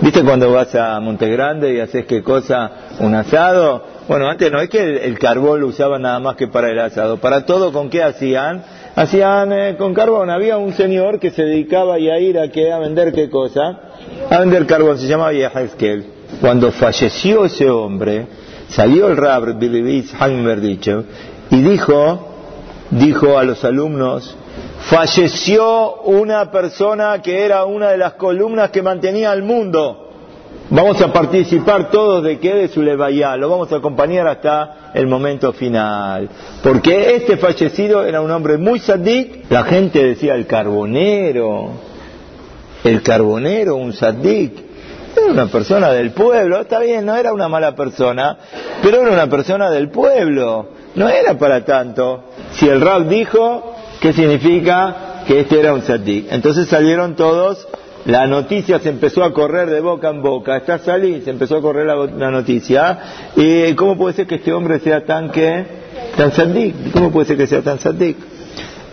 ¿Viste 0.00 0.24
cuando 0.24 0.50
vas 0.52 0.74
a 0.74 0.98
Montegrande 0.98 1.72
y 1.72 1.80
haces 1.80 2.04
qué 2.06 2.22
cosa? 2.22 2.70
Un 2.98 3.14
asado 3.14 3.97
bueno, 4.08 4.26
antes 4.26 4.50
no 4.50 4.58
es 4.58 4.70
que 4.70 5.04
el, 5.04 5.18
carbón 5.18 5.60
lo 5.60 5.66
usaban 5.66 6.00
nada 6.00 6.18
más 6.18 6.36
que 6.36 6.48
para 6.48 6.70
el 6.70 6.78
asado. 6.78 7.18
Para 7.18 7.44
todo, 7.44 7.72
¿con 7.72 7.90
qué 7.90 8.02
hacían? 8.02 8.64
Hacían 8.96 9.52
eh, 9.52 9.76
con 9.76 9.92
carbón. 9.92 10.30
Había 10.30 10.56
un 10.56 10.72
señor 10.72 11.20
que 11.20 11.30
se 11.30 11.42
dedicaba 11.44 11.96
a 11.96 11.98
ir 11.98 12.38
a, 12.38 12.44
a 12.44 12.78
vender 12.78 13.12
qué 13.12 13.28
cosa? 13.28 13.80
A 14.30 14.38
vender 14.40 14.66
carbón. 14.66 14.98
Se 14.98 15.06
llamaba 15.06 15.34
Yaheskel. 15.34 16.06
Cuando 16.40 16.72
falleció 16.72 17.44
ese 17.44 17.68
hombre, 17.68 18.26
salió 18.70 19.08
el 19.08 19.16
Rab 19.16 19.58
dicho 19.58 21.04
y 21.50 21.60
dijo, 21.60 22.28
dijo 22.90 23.38
a 23.38 23.44
los 23.44 23.62
alumnos, 23.64 24.36
falleció 24.88 26.02
una 26.02 26.50
persona 26.50 27.20
que 27.20 27.44
era 27.44 27.66
una 27.66 27.90
de 27.90 27.98
las 27.98 28.14
columnas 28.14 28.70
que 28.70 28.82
mantenía 28.82 29.32
al 29.32 29.42
mundo. 29.42 30.07
Vamos 30.70 31.00
a 31.00 31.10
participar 31.10 31.90
todos 31.90 32.22
de 32.22 32.38
que 32.38 32.54
de 32.54 32.68
su 32.68 32.82
levaya, 32.82 33.34
lo 33.36 33.48
vamos 33.48 33.72
a 33.72 33.76
acompañar 33.76 34.28
hasta 34.28 34.90
el 34.92 35.06
momento 35.06 35.54
final. 35.54 36.28
Porque 36.62 37.16
este 37.16 37.38
fallecido 37.38 38.04
era 38.04 38.20
un 38.20 38.30
hombre 38.30 38.58
muy 38.58 38.78
sadik, 38.78 39.50
la 39.50 39.62
gente 39.62 40.04
decía 40.04 40.34
el 40.34 40.46
carbonero, 40.46 41.70
el 42.84 43.02
carbonero, 43.02 43.76
un 43.76 43.94
sadik, 43.94 44.62
era 45.16 45.32
una 45.32 45.46
persona 45.46 45.90
del 45.90 46.10
pueblo, 46.10 46.60
está 46.60 46.80
bien, 46.80 47.06
no 47.06 47.16
era 47.16 47.32
una 47.32 47.48
mala 47.48 47.74
persona, 47.74 48.36
pero 48.82 49.00
era 49.00 49.10
una 49.10 49.26
persona 49.26 49.70
del 49.70 49.88
pueblo, 49.88 50.68
no 50.94 51.08
era 51.08 51.38
para 51.38 51.64
tanto. 51.64 52.24
Si 52.52 52.68
el 52.68 52.82
rab 52.82 53.08
dijo, 53.08 53.74
¿qué 54.00 54.12
significa? 54.12 55.22
Que 55.26 55.40
este 55.40 55.60
era 55.60 55.72
un 55.72 55.80
sadik. 55.80 56.26
Entonces 56.30 56.68
salieron 56.68 57.16
todos 57.16 57.66
la 58.06 58.26
noticia 58.26 58.78
se 58.78 58.88
empezó 58.88 59.24
a 59.24 59.32
correr 59.32 59.68
de 59.68 59.80
boca 59.80 60.08
en 60.08 60.22
boca, 60.22 60.56
está 60.56 60.78
salí, 60.78 61.20
se 61.22 61.30
empezó 61.30 61.56
a 61.56 61.62
correr 61.62 61.86
la, 61.86 62.30
noticia, 62.30 62.98
y 63.36 63.74
¿cómo 63.74 63.96
puede 63.96 64.14
ser 64.14 64.26
que 64.26 64.36
este 64.36 64.52
hombre 64.52 64.78
sea 64.80 65.04
tan 65.04 65.30
que, 65.30 65.64
tan 66.16 66.32
sandik? 66.32 66.92
¿Cómo 66.92 67.10
puede 67.10 67.26
ser 67.26 67.36
que 67.36 67.46
sea 67.46 67.62
tan 67.62 67.78
sandik? 67.78 68.16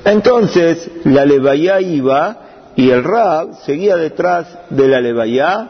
Entonces, 0.04 0.90
la 1.06 1.26
levaya 1.26 1.80
iba, 1.80 2.38
y 2.76 2.90
el 2.90 3.04
rab 3.04 3.56
seguía 3.66 3.96
detrás 3.96 4.48
de 4.70 4.88
la 4.88 5.00
levaya, 5.00 5.70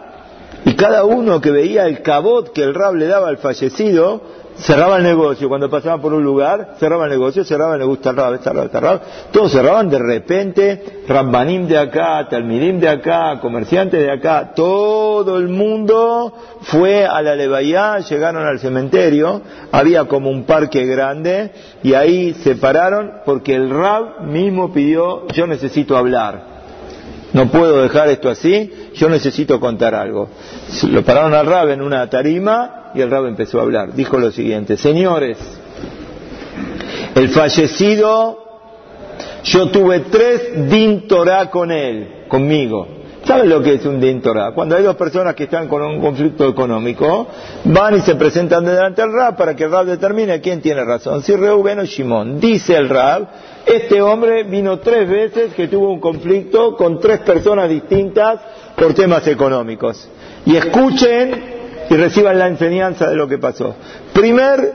y 0.66 0.74
cada 0.74 1.04
uno 1.04 1.42
que 1.42 1.52
veía 1.52 1.86
el 1.86 2.02
cabot 2.02 2.52
que 2.52 2.64
el 2.64 2.74
rab 2.74 2.96
le 2.96 3.06
daba 3.06 3.30
al 3.30 3.38
fallecido, 3.38 4.22
cerraba 4.58 4.98
el 4.98 5.04
negocio, 5.04 5.50
cuando 5.50 5.70
pasaban 5.70 6.02
por 6.02 6.14
un 6.14 6.24
lugar, 6.24 6.76
cerraba 6.80 7.06
el 7.06 7.12
negocio, 7.12 7.44
cerraba 7.44 7.74
el 7.74 7.80
negocio, 7.80 8.04
cerraba, 8.04 8.38
cerraba, 8.38 8.70
cerraba, 8.70 9.02
todos 9.32 9.52
cerraban 9.52 9.90
de 9.90 10.00
repente, 10.00 11.04
Rambanim 11.08 11.68
de 11.68 11.78
acá, 11.78 12.28
Talmidim 12.30 12.80
de 12.80 12.90
acá, 12.90 13.40
comerciantes 13.42 14.02
de 14.02 14.12
acá, 14.12 14.54
todo 14.56 15.38
el 15.38 15.50
mundo 15.50 16.34
fue 16.62 17.06
a 17.06 17.22
la 17.22 17.36
Levayá, 17.36 18.00
llegaron 18.00 18.46
al 18.46 18.60
cementerio, 18.60 19.42
había 19.72 20.06
como 20.06 20.30
un 20.30 20.46
parque 20.46 20.86
grande, 20.86 21.52
y 21.84 21.94
ahí 21.94 22.34
se 22.36 22.56
pararon 22.56 23.12
porque 23.26 23.56
el 23.56 23.70
Rab 23.70 24.22
mismo 24.22 24.72
pidió, 24.72 25.28
yo 25.30 25.48
necesito 25.48 25.98
hablar. 25.98 26.56
No 27.34 27.52
puedo 27.52 27.82
dejar 27.82 28.08
esto 28.08 28.30
así, 28.30 28.72
yo 28.94 29.10
necesito 29.10 29.60
contar 29.60 29.94
algo. 29.94 30.30
Lo 30.90 31.04
pararon 31.04 31.34
al 31.34 31.46
Rab 31.46 31.70
en 31.70 31.82
una 31.82 32.10
tarima 32.10 32.85
y 32.96 33.02
el 33.02 33.12
rab 33.12 33.26
empezó 33.26 33.60
a 33.60 33.64
hablar. 33.64 33.94
Dijo 33.94 34.18
lo 34.18 34.32
siguiente, 34.32 34.78
señores, 34.78 35.38
el 37.14 37.30
fallecido, 37.30 38.40
yo 39.44 39.70
tuve 39.70 40.02
tres 40.12 40.70
din 40.70 41.08
Torah 41.08 41.50
con 41.50 41.72
él, 41.72 42.26
conmigo. 42.28 42.88
¿Saben 43.26 43.50
lo 43.50 43.64
que 43.64 43.74
es 43.74 43.86
un 43.86 44.00
din 44.00 44.22
Torah? 44.22 44.52
Cuando 44.52 44.76
hay 44.76 44.84
dos 44.84 44.96
personas 44.96 45.34
que 45.34 45.46
están 45.46 45.68
con 45.68 45.82
un 45.82 46.00
conflicto 46.00 46.48
económico, 46.48 47.28
van 47.64 47.98
y 47.98 48.02
se 48.02 48.16
presentan 48.16 48.64
delante 48.64 49.02
del 49.02 49.12
Rab 49.12 49.36
para 49.36 49.56
que 49.56 49.64
el 49.64 49.72
Rab 49.72 49.88
determine 49.88 50.40
quién 50.42 50.62
tiene 50.62 50.84
razón, 50.86 51.24
si 51.24 51.36
Reuben 51.36 51.80
o 51.80 51.86
Shimon. 51.86 52.40
Dice 52.40 52.76
el 52.76 52.88
Rab, 52.88 53.28
este 53.66 54.00
hombre 54.00 54.44
vino 54.44 54.78
tres 54.78 55.10
veces 55.10 55.56
que 55.56 55.68
tuvo 55.68 55.92
un 55.92 56.00
conflicto 56.00 56.76
con 56.76 57.00
tres 57.00 57.20
personas 57.22 57.68
distintas 57.68 58.40
por 58.76 58.94
temas 58.94 59.26
económicos. 59.28 60.08
Y 60.46 60.56
escuchen 60.56 61.55
y 61.90 61.96
reciban 61.96 62.40
la 62.40 62.48
enseñanza 62.48 63.10
de 63.10 63.16
lo 63.16 63.28
que 63.28 63.38
pasó. 63.38 63.76
Primer, 64.14 64.74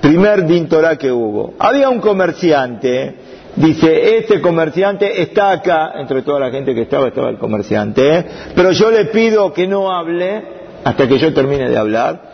primer 0.00 0.46
dintorá 0.46 0.96
que 0.96 1.10
hubo. 1.10 1.54
Había 1.58 1.88
un 1.88 2.00
comerciante, 2.00 3.14
dice, 3.56 4.18
este 4.18 4.40
comerciante 4.40 5.22
está 5.22 5.50
acá, 5.52 5.92
entre 5.96 6.22
toda 6.22 6.40
la 6.40 6.50
gente 6.50 6.74
que 6.74 6.82
estaba, 6.82 7.08
estaba 7.08 7.30
el 7.30 7.38
comerciante, 7.38 8.24
pero 8.54 8.72
yo 8.72 8.90
le 8.90 9.06
pido 9.06 9.52
que 9.52 9.66
no 9.66 9.92
hable 9.92 10.42
hasta 10.84 11.08
que 11.08 11.18
yo 11.18 11.32
termine 11.32 11.68
de 11.68 11.78
hablar. 11.78 12.32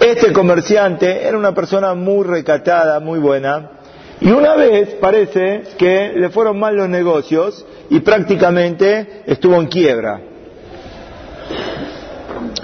Este 0.00 0.32
comerciante 0.32 1.26
era 1.26 1.36
una 1.36 1.54
persona 1.54 1.94
muy 1.94 2.24
recatada, 2.24 3.00
muy 3.00 3.18
buena, 3.18 3.72
y 4.20 4.30
una 4.30 4.54
vez 4.56 4.94
parece 5.00 5.62
que 5.76 6.12
le 6.14 6.30
fueron 6.30 6.58
mal 6.58 6.76
los 6.76 6.88
negocios 6.88 7.64
y 7.90 8.00
prácticamente 8.00 9.22
estuvo 9.26 9.56
en 9.56 9.66
quiebra. 9.66 10.20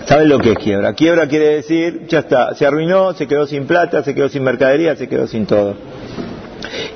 ¿Saben 0.06 0.28
lo 0.28 0.38
que 0.38 0.52
es 0.52 0.58
quiebra? 0.58 0.92
Quiebra 0.92 1.26
quiere 1.26 1.56
decir, 1.56 2.06
ya 2.08 2.20
está, 2.20 2.54
se 2.54 2.66
arruinó, 2.66 3.14
se 3.14 3.26
quedó 3.26 3.46
sin 3.46 3.66
plata, 3.66 4.02
se 4.02 4.14
quedó 4.14 4.28
sin 4.28 4.42
mercadería, 4.42 4.96
se 4.96 5.08
quedó 5.08 5.26
sin 5.26 5.46
todo. 5.46 5.74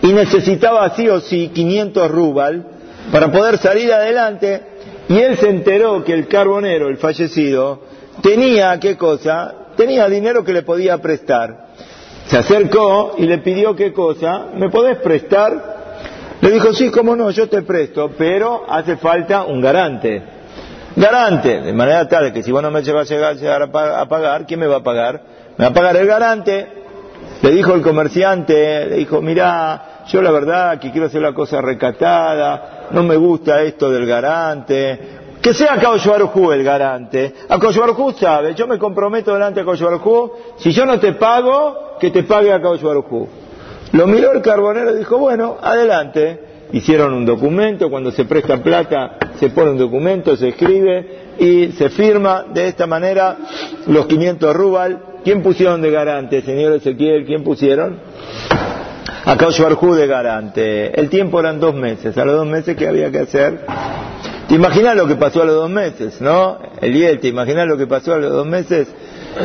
Y 0.03 0.13
necesitaba 0.13 0.89
sí 0.95 1.09
o 1.09 1.21
sí 1.21 1.49
500 1.49 2.11
rubal 2.11 2.67
para 3.11 3.33
poder 3.33 3.59
salir 3.59 3.93
adelante 3.93 4.63
y 5.09 5.19
él 5.19 5.39
se 5.39 5.49
enteró 5.49 6.05
que 6.05 6.13
el 6.13 6.29
carbonero, 6.29 6.89
el 6.89 6.99
fallecido, 6.99 7.81
tenía, 8.23 8.79
¿qué 8.79 8.97
cosa? 8.97 9.55
Tenía 9.77 10.07
dinero 10.09 10.45
que 10.45 10.53
le 10.53 10.63
podía 10.63 10.99
prestar. 10.99 11.69
Se 12.27 12.37
acercó 12.37 13.15
y 13.17 13.25
le 13.25 13.39
pidió, 13.39 13.75
¿qué 13.75 13.93
cosa? 13.95 14.49
¿Me 14.55 14.69
podés 14.69 14.99
prestar? 14.99 15.79
Le 16.43 16.51
dijo, 16.51 16.75
sí, 16.75 16.91
cómo 16.91 17.17
no, 17.17 17.31
yo 17.31 17.49
te 17.49 17.63
presto, 17.63 18.11
pero 18.19 18.67
hace 18.69 18.99
falta 18.99 19.45
un 19.45 19.63
garante 19.63 20.38
garante, 20.99 21.61
de 21.61 21.73
manera 21.73 22.09
tal 22.09 22.33
que 22.33 22.43
si 22.43 22.53
vos 22.53 22.63
no 22.63 22.71
me 22.71 22.83
llegas 22.83 23.11
a 23.11 23.33
llegar, 23.35 23.63
a 23.63 24.07
pagar, 24.09 24.47
¿quién 24.47 24.61
me 24.61 24.67
va 24.67 24.77
a 24.77 24.83
pagar? 24.83 25.21
Me 25.57 25.65
va 25.65 25.71
a 25.71 25.75
pagar 25.75 25.97
el 25.97 26.07
garante. 26.07 26.79
Le 27.43 27.51
dijo 27.53 27.75
el 27.75 27.83
comerciante, 27.83 28.87
le 28.87 28.97
dijo, 28.97 29.23
mira, 29.23 30.05
yo 30.09 30.21
la 30.23 30.31
verdad 30.31 30.79
que 30.79 30.91
quiero 30.91 31.07
hacer 31.07 31.23
la 31.23 31.33
cosa 31.33 31.61
recatada, 31.61 32.89
no 32.91 33.03
me 33.03 33.17
gusta 33.17 33.63
esto 33.63 33.91
del 33.91 34.07
garante, 34.07 35.19
Que 35.41 35.55
sea 35.55 35.77
Barujú 35.77 36.53
el 36.53 36.65
garante. 36.65 37.35
Barujú 37.49 38.13
sabe, 38.13 38.55
yo 38.55 38.67
me 38.67 38.79
comprometo 38.79 39.33
delante 39.33 39.63
de 39.63 39.67
Barujú, 39.67 40.33
si 40.59 40.73
yo 40.73 40.85
no 40.85 40.99
te 40.99 41.13
pago, 41.13 41.97
que 42.01 42.11
te 42.11 42.25
pague 42.25 42.57
Barujú. 42.59 43.29
Lo 43.93 44.07
miró 44.07 44.33
el 44.33 44.43
carbonero 44.43 44.95
y 44.95 44.99
dijo, 44.99 45.19
bueno, 45.19 45.57
adelante. 45.63 46.48
Hicieron 46.73 47.15
un 47.15 47.25
documento, 47.25 47.89
cuando 47.89 48.11
se 48.11 48.27
presta 48.27 48.63
plata 48.63 49.17
se 49.39 49.51
pone 49.51 49.71
un 49.71 49.79
documento, 49.79 50.37
se 50.37 50.49
escribe 50.49 51.35
y 51.39 51.73
se 51.73 51.89
firma 51.89 52.45
de 52.53 52.69
esta 52.69 52.87
manera 52.87 53.37
los 53.87 54.07
500 54.07 54.55
rubal. 54.55 55.03
¿Quién 55.25 55.43
pusieron 55.43 55.81
de 55.81 55.91
garante, 55.91 56.43
señor 56.43 56.75
Ezequiel? 56.75 57.25
¿Quién 57.25 57.43
pusieron? 57.43 57.99
A 59.25 59.35
Barjú 59.35 59.95
de 59.95 60.07
garante. 60.07 60.99
El 60.99 61.09
tiempo 61.09 61.41
eran 61.41 61.61
dos 61.61 61.75
meses. 61.75 62.17
A 62.17 62.25
los 62.25 62.37
dos 62.37 62.47
meses, 62.47 62.77
¿qué 62.77 62.89
había 62.89 63.11
que 63.11 63.21
hacer? 63.21 63.65
¿Te 64.49 64.55
imaginas 64.55 64.97
lo 64.97 65.07
que 65.07 65.17
pasó 65.17 65.43
a 65.43 65.45
los 65.45 65.55
dos 65.55 65.71
meses, 65.71 66.21
no? 66.21 66.59
Eliel, 66.81 67.21
¿te 67.21 67.29
imaginas 67.29 67.67
lo 67.67 67.77
que 67.77 67.87
pasó 67.87 68.15
a 68.15 68.19
los 68.19 68.33
dos 68.33 68.47
meses? 68.47 68.89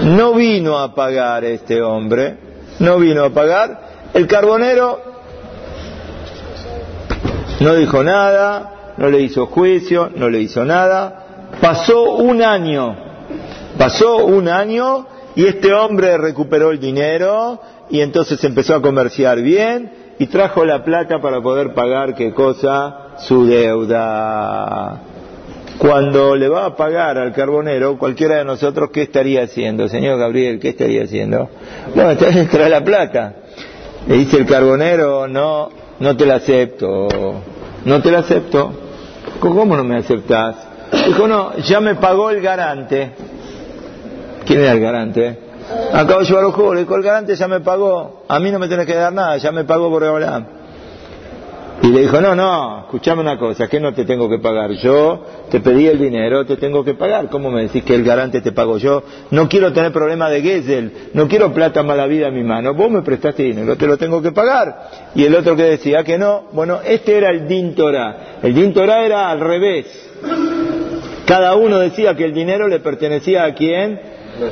No 0.04 0.34
vino 0.34 0.80
a 0.80 0.96
pagar 0.96 1.44
este 1.44 1.82
hombre, 1.82 2.38
no 2.80 2.98
vino 2.98 3.26
a 3.26 3.30
pagar. 3.32 3.82
El 4.14 4.28
carbonero 4.28 5.13
no 7.60 7.76
dijo 7.76 8.04
nada, 8.04 8.94
no 8.98 9.10
le 9.10 9.22
hizo 9.22 9.48
juicio, 9.48 10.10
no 10.16 10.30
le 10.30 10.42
hizo 10.42 10.66
nada. 10.66 11.50
Pasó 11.62 12.16
un 12.16 12.42
año, 12.42 12.96
pasó 13.78 14.26
un 14.26 14.48
año 14.48 15.06
y 15.36 15.46
este 15.46 15.74
hombre 15.74 16.18
recuperó 16.18 16.72
el 16.72 16.80
dinero 16.80 17.60
y 17.90 18.02
entonces 18.02 18.44
empezó 18.44 18.76
a 18.76 18.82
comerciar 18.82 19.42
bien 19.42 19.92
y 20.20 20.28
trajo 20.28 20.66
la 20.66 20.84
plata 20.84 21.20
para 21.20 21.42
poder 21.42 21.74
pagar 21.74 22.16
qué 22.16 22.34
cosa 22.34 23.16
su 23.18 23.46
deuda. 23.46 25.02
Cuando 25.78 26.36
le 26.36 26.48
va 26.48 26.66
a 26.66 26.76
pagar 26.76 27.18
al 27.18 27.34
carbonero, 27.34 27.98
cualquiera 27.98 28.38
de 28.38 28.46
nosotros, 28.46 28.90
¿qué 28.92 29.02
estaría 29.02 29.44
haciendo? 29.44 29.88
Señor 29.88 30.20
Gabriel, 30.20 30.60
¿qué 30.60 30.70
estaría 30.70 31.04
haciendo? 31.04 31.50
Bueno, 31.96 32.16
trae 32.18 32.70
la 32.70 32.84
plata. 32.84 33.34
Le 34.08 34.18
dice 34.18 34.38
el 34.38 34.46
carbonero, 34.46 35.28
no, 35.28 35.70
no 36.04 36.18
te 36.18 36.26
la 36.26 36.36
acepto, 36.36 37.08
no 37.86 38.02
te 38.02 38.12
la 38.12 38.20
acepto. 38.20 38.74
¿Cómo 39.40 39.78
no 39.78 39.86
me 39.86 39.96
aceptás? 39.96 40.58
Dijo, 41.08 41.30
no, 41.30 41.56
ya 41.60 41.80
me 41.80 41.96
pagó 41.96 42.30
el 42.30 42.42
garante. 42.42 43.12
¿Quién 44.46 44.60
era 44.60 44.74
el 44.74 44.82
garante? 44.82 45.40
Acabo 45.94 46.20
de 46.20 46.26
llevar 46.26 46.44
le 46.76 46.82
dijo, 46.82 46.96
el 46.98 47.04
garante 47.04 47.36
ya 47.38 47.48
me 47.48 47.62
pagó, 47.62 48.26
a 48.28 48.38
mí 48.40 48.52
no 48.52 48.60
me 48.60 48.68
tenés 48.68 48.86
que 48.86 48.96
dar 48.96 49.14
nada, 49.14 49.38
ya 49.38 49.54
me 49.54 49.64
pagó 49.64 49.90
por 49.90 50.04
hablar. 50.04 50.46
Y 51.84 51.88
le 51.88 52.00
dijo, 52.04 52.22
no, 52.22 52.34
no, 52.34 52.80
escuchame 52.86 53.20
una 53.20 53.38
cosa, 53.38 53.68
que 53.68 53.78
no 53.78 53.94
te 53.94 54.06
tengo 54.06 54.30
que 54.30 54.40
pagar 54.40 54.72
yo, 54.72 55.26
te 55.52 55.60
pedí 55.60 55.86
el 55.88 56.00
dinero, 56.00 56.46
te 56.46 56.56
tengo 56.56 56.82
que 56.82 56.94
pagar. 56.94 57.28
¿Cómo 57.30 57.52
me 57.52 57.64
decís 57.64 57.84
que 57.84 57.94
el 57.94 58.06
garante 58.06 58.40
te 58.40 58.54
pago 58.54 58.78
yo? 58.78 59.04
No 59.32 59.50
quiero 59.50 59.74
tener 59.74 59.92
problema 59.92 60.30
de 60.30 60.42
Gesell, 60.42 60.94
no 61.14 61.28
quiero 61.28 61.54
plata 61.54 61.84
mala 61.84 62.08
vida 62.08 62.30
en 62.30 62.36
mi 62.36 62.44
mano. 62.44 62.74
Vos 62.74 62.90
me 62.90 63.02
prestaste 63.02 63.44
dinero, 63.44 63.76
te 63.76 63.86
lo 63.86 63.98
tengo 63.98 64.22
que 64.22 64.32
pagar. 64.32 65.12
Y 65.14 65.26
el 65.26 65.36
otro 65.36 65.58
que 65.58 65.64
decía 65.64 66.06
que 66.06 66.18
no, 66.18 66.46
bueno, 66.54 66.80
este 66.86 67.18
era 67.18 67.32
el 67.32 67.50
Din 67.50 67.76
Torah. 67.76 68.38
El 68.42 68.56
Din 68.56 68.74
Torah 68.74 69.06
era 69.06 69.30
al 69.30 69.42
revés. 69.42 69.88
Cada 71.26 71.56
uno 71.56 71.80
decía 71.80 72.16
que 72.16 72.24
el 72.24 72.34
dinero 72.34 72.70
le 72.70 72.80
pertenecía 72.80 73.44
a 73.44 73.54
quién? 73.54 74.00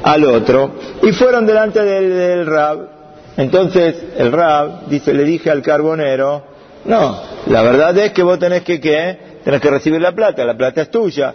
Al 0.03 0.25
otro. 0.25 0.73
Y 1.01 1.13
fueron 1.13 1.45
delante 1.45 1.81
del, 1.81 2.09
del 2.09 2.45
Rab. 2.45 2.89
Entonces 3.38 3.95
el 4.17 4.33
Rab 4.33 4.88
dice, 4.89 5.13
le 5.13 5.23
dije 5.23 5.50
al 5.50 5.61
carbonero, 5.61 6.50
no, 6.85 7.21
la 7.47 7.61
verdad 7.61 7.97
es 7.97 8.11
que 8.11 8.23
vos 8.23 8.39
tenés 8.39 8.63
que, 8.63 8.79
¿qué? 8.79 9.17
Tenés 9.43 9.61
que 9.61 9.69
recibir 9.69 10.01
la 10.01 10.13
plata, 10.13 10.45
la 10.45 10.55
plata 10.55 10.81
es 10.81 10.91
tuya. 10.91 11.33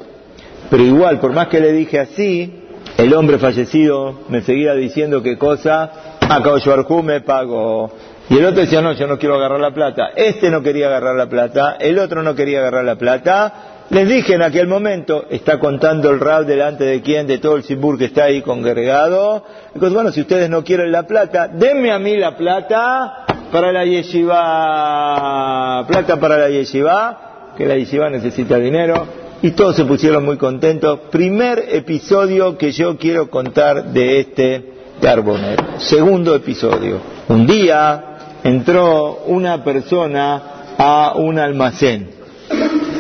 Pero 0.71 0.83
igual, 0.83 1.21
por 1.21 1.33
más 1.33 1.49
que 1.49 1.61
le 1.61 1.73
dije 1.73 1.99
así, 1.99 2.65
el 2.97 3.15
hombre 3.15 3.39
fallecido 3.39 4.21
me 4.29 4.43
seguía 4.43 4.75
diciendo 4.75 5.23
qué 5.23 5.37
cosa, 5.37 6.17
acá 6.21 6.51
Barjú 6.65 7.03
me 7.03 7.21
pagó. 7.21 7.93
Y 8.29 8.39
el 8.39 8.47
otro 8.47 8.63
decía, 8.63 8.81
no, 8.81 8.93
yo 8.93 9.07
no 9.07 9.19
quiero 9.19 9.37
agarrar 9.37 9.61
la 9.61 9.73
plata. 9.73 10.11
Este 10.17 10.51
no 10.51 10.63
quería 10.63 10.87
agarrar 10.87 11.15
la 11.15 11.29
plata, 11.29 11.77
el 11.79 11.99
otro 11.99 12.23
no 12.23 12.35
quería 12.35 12.59
agarrar 12.61 12.85
la 12.85 12.97
plata. 12.97 13.55
Les 13.89 14.09
dije 14.09 14.35
en 14.35 14.43
aquel 14.43 14.67
momento, 14.67 15.27
está 15.31 15.61
contando 15.61 16.11
el 16.11 16.19
rab 16.19 16.45
delante 16.45 16.85
de 16.85 17.03
quién, 17.03 17.29
de 17.29 17.39
todo 17.39 17.57
el 17.57 17.63
Sibur 17.63 17.97
que 17.97 18.07
está 18.07 18.25
ahí 18.25 18.43
congregado. 18.43 19.45
Digo, 19.75 19.91
bueno, 19.91 20.11
si 20.11 20.23
ustedes 20.23 20.51
no 20.51 20.65
quieren 20.65 20.91
la 20.91 21.05
plata, 21.05 21.47
denme 21.47 21.93
a 21.93 21.99
mí 22.01 22.17
la 22.17 22.37
plata 22.37 23.27
para 23.53 23.71
la 23.71 23.85
yeshiva, 23.85 25.85
plata 25.87 26.19
para 26.19 26.37
la 26.37 26.51
yeshiva, 26.51 27.53
que 27.57 27.65
la 27.65 27.77
yeshiva 27.77 28.11
necesita 28.11 28.59
dinero, 28.59 29.07
y 29.41 29.53
todos 29.53 29.77
se 29.77 29.85
pusieron 29.85 30.25
muy 30.25 30.37
contentos. 30.37 30.99
Primer 31.11 31.67
episodio 31.71 32.59
que 32.59 32.73
yo 32.73 32.97
quiero 32.97 33.31
contar 33.31 33.93
de 33.93 34.19
este 34.19 34.65
carbonero. 35.01 35.79
Segundo 35.79 36.35
episodio. 36.35 37.01
Un 37.29 37.47
día 37.47 38.41
entró 38.43 39.21
una 39.27 39.63
persona 39.63 40.43
a 40.77 41.13
un 41.17 41.39
almacén. 41.39 42.11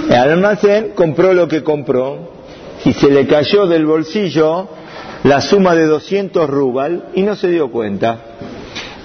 El 0.08 0.14
almacén 0.14 0.92
compró 0.94 1.34
lo 1.34 1.48
que 1.48 1.62
compró 1.62 2.18
y 2.84 2.92
se 2.92 3.10
le 3.10 3.26
cayó 3.26 3.66
del 3.66 3.86
bolsillo 3.86 4.68
la 5.24 5.40
suma 5.40 5.74
de 5.74 5.86
200 5.86 6.48
rubal 6.48 7.06
y 7.14 7.22
no 7.22 7.34
se 7.34 7.48
dio 7.48 7.70
cuenta. 7.70 8.18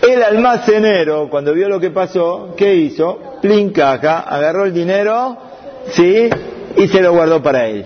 El 0.02 0.22
almacenero, 0.22 1.30
cuando 1.30 1.54
vio 1.54 1.70
lo 1.70 1.80
que 1.80 1.90
pasó, 1.90 2.54
¿qué 2.56 2.76
hizo? 2.76 3.20
Plin 3.42 3.72
caja, 3.72 4.20
agarró 4.20 4.66
el 4.66 4.74
dinero, 4.74 5.38
¿sí? 5.90 6.30
Y 6.78 6.88
se 6.88 7.02
lo 7.02 7.14
guardó 7.14 7.42
para 7.42 7.68
él. 7.68 7.86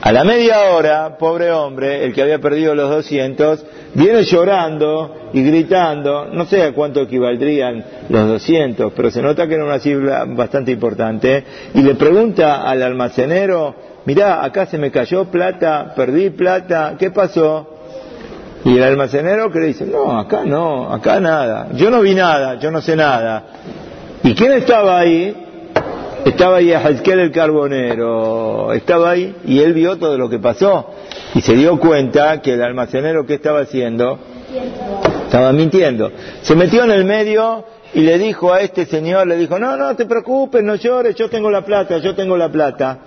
A 0.00 0.12
la 0.12 0.22
media 0.22 0.70
hora, 0.70 1.18
pobre 1.18 1.50
hombre, 1.50 2.04
el 2.04 2.14
que 2.14 2.22
había 2.22 2.38
perdido 2.38 2.72
los 2.74 2.88
200, 2.88 3.64
viene 3.94 4.22
llorando 4.22 5.30
y 5.32 5.42
gritando, 5.42 6.26
no 6.26 6.46
sé 6.46 6.62
a 6.62 6.72
cuánto 6.72 7.00
equivaldrían 7.00 7.84
los 8.08 8.28
200, 8.28 8.92
pero 8.94 9.10
se 9.10 9.20
nota 9.20 9.48
que 9.48 9.54
era 9.54 9.64
una 9.64 9.80
cifra 9.80 10.24
bastante 10.24 10.70
importante, 10.70 11.44
y 11.74 11.82
le 11.82 11.96
pregunta 11.96 12.62
al 12.62 12.82
almacenero, 12.84 13.74
mirá, 14.04 14.44
acá 14.44 14.66
se 14.66 14.78
me 14.78 14.92
cayó 14.92 15.24
plata, 15.24 15.92
perdí 15.96 16.30
plata, 16.30 16.94
¿qué 16.96 17.10
pasó? 17.10 17.78
Y 18.64 18.76
el 18.76 18.82
almacenero 18.84 19.50
que 19.50 19.58
le 19.58 19.66
dice, 19.66 19.84
no, 19.84 20.16
acá 20.16 20.44
no, 20.44 20.92
acá 20.92 21.18
nada. 21.20 21.68
Yo 21.74 21.90
no 21.90 22.00
vi 22.00 22.14
nada, 22.14 22.54
yo 22.60 22.70
no 22.70 22.80
sé 22.80 22.94
nada. 22.94 23.44
¿Y 24.22 24.34
quién 24.34 24.52
estaba 24.52 24.98
ahí? 24.98 25.47
Estaba 26.28 26.58
ahí 26.58 26.74
Hazkel 26.74 27.20
el 27.20 27.32
carbonero, 27.32 28.74
estaba 28.74 29.12
ahí 29.12 29.34
y 29.46 29.60
él 29.60 29.72
vio 29.72 29.96
todo 29.96 30.18
lo 30.18 30.28
que 30.28 30.38
pasó 30.38 30.90
y 31.34 31.40
se 31.40 31.54
dio 31.54 31.78
cuenta 31.80 32.42
que 32.42 32.52
el 32.52 32.62
almacenero 32.62 33.24
que 33.24 33.34
estaba 33.34 33.60
haciendo 33.60 34.18
estaba 35.24 35.52
mintiendo. 35.54 36.12
Se 36.42 36.54
metió 36.54 36.84
en 36.84 36.90
el 36.90 37.06
medio 37.06 37.64
y 37.94 38.00
le 38.00 38.18
dijo 38.18 38.52
a 38.52 38.60
este 38.60 38.84
señor, 38.84 39.26
le 39.26 39.38
dijo, 39.38 39.58
no, 39.58 39.78
no 39.78 39.96
te 39.96 40.04
preocupes, 40.04 40.62
no 40.62 40.74
llores, 40.74 41.16
yo 41.16 41.30
tengo 41.30 41.50
la 41.50 41.62
plata, 41.62 41.96
yo 41.96 42.14
tengo 42.14 42.36
la 42.36 42.50
plata. 42.50 42.98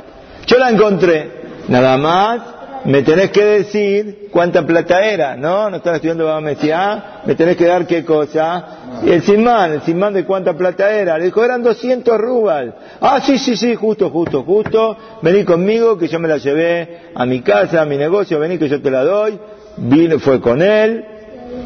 Yo 0.48 0.58
la 0.58 0.72
encontré. 0.72 1.42
Nada 1.68 1.98
más 1.98 2.42
me 2.86 3.02
tenés 3.04 3.32
que 3.32 3.44
decir 3.44 4.28
cuánta 4.32 4.66
plata 4.66 5.06
era, 5.06 5.36
¿no? 5.36 5.70
No 5.70 5.78
están 5.78 5.96
estudiando 5.96 6.26
Baba 6.26 6.42
Mesías, 6.42 7.04
me 7.26 7.36
tenés 7.36 7.58
que 7.58 7.66
dar 7.66 7.86
qué 7.86 8.04
cosa. 8.04 9.02
Y 9.04 9.12
el 9.12 9.22
Simán, 9.24 9.74
el 9.74 9.82
Simán 9.82 10.14
de 10.14 10.26
cuánta 10.26 10.54
plata 10.54 10.90
era. 10.92 11.18
Le 11.18 11.26
dijo, 11.26 11.44
eran 11.44 11.64
200 11.64 12.18
rubal. 12.18 12.76
Ah, 13.00 13.22
sí, 13.22 13.38
sí, 13.38 13.56
sí, 13.56 13.76
justo, 13.76 14.10
justo, 14.10 14.44
justo. 14.44 14.98
Vení 15.22 15.44
conmigo, 15.44 15.98
que 15.98 16.08
yo 16.08 16.20
me 16.20 16.28
la 16.28 16.38
llevé 16.38 17.12
a 17.14 17.26
mi 17.26 17.42
casa, 17.42 17.82
a 17.82 17.86
mi 17.86 17.98
negocio, 17.98 18.40
vení 18.40 18.58
que 18.58 18.70
yo 18.70 18.82
te 18.82 18.92
la 18.92 19.04
doy. 19.04 19.40
Vino, 19.78 20.20
fue 20.20 20.42
con 20.42 20.62
él 20.62 21.06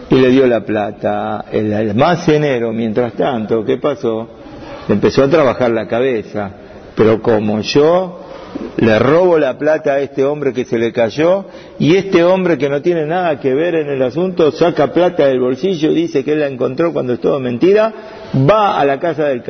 y 0.09 0.15
le 0.15 0.29
dio 0.29 0.47
la 0.47 0.61
plata. 0.61 1.45
El 1.51 1.73
almacenero, 1.73 2.71
mientras 2.71 3.13
tanto, 3.13 3.63
¿qué 3.63 3.77
pasó? 3.77 4.29
empezó 4.87 5.23
a 5.23 5.29
trabajar 5.29 5.71
la 5.71 5.87
cabeza. 5.87 6.51
Pero 6.95 7.21
como 7.21 7.59
yo 7.61 8.24
le 8.77 8.99
robo 8.99 9.37
la 9.37 9.57
plata 9.57 9.93
a 9.93 9.99
este 9.99 10.23
hombre 10.23 10.53
que 10.53 10.65
se 10.65 10.77
le 10.77 10.91
cayó 10.91 11.45
y 11.79 11.95
este 11.95 12.23
hombre 12.23 12.57
que 12.57 12.69
no 12.69 12.81
tiene 12.81 13.05
nada 13.05 13.39
que 13.39 13.53
ver 13.53 13.75
en 13.75 13.89
el 13.89 14.01
asunto 14.01 14.51
saca 14.51 14.91
plata 14.91 15.27
del 15.27 15.39
bolsillo, 15.39 15.91
dice 15.91 16.23
que 16.23 16.33
él 16.33 16.41
la 16.41 16.47
encontró 16.47 16.91
cuando 16.91 17.13
es 17.13 17.21
todo 17.21 17.39
mentira, 17.39 17.93
va 18.49 18.79
a 18.79 18.85
la 18.85 18.99
casa 18.99 19.25
del, 19.25 19.43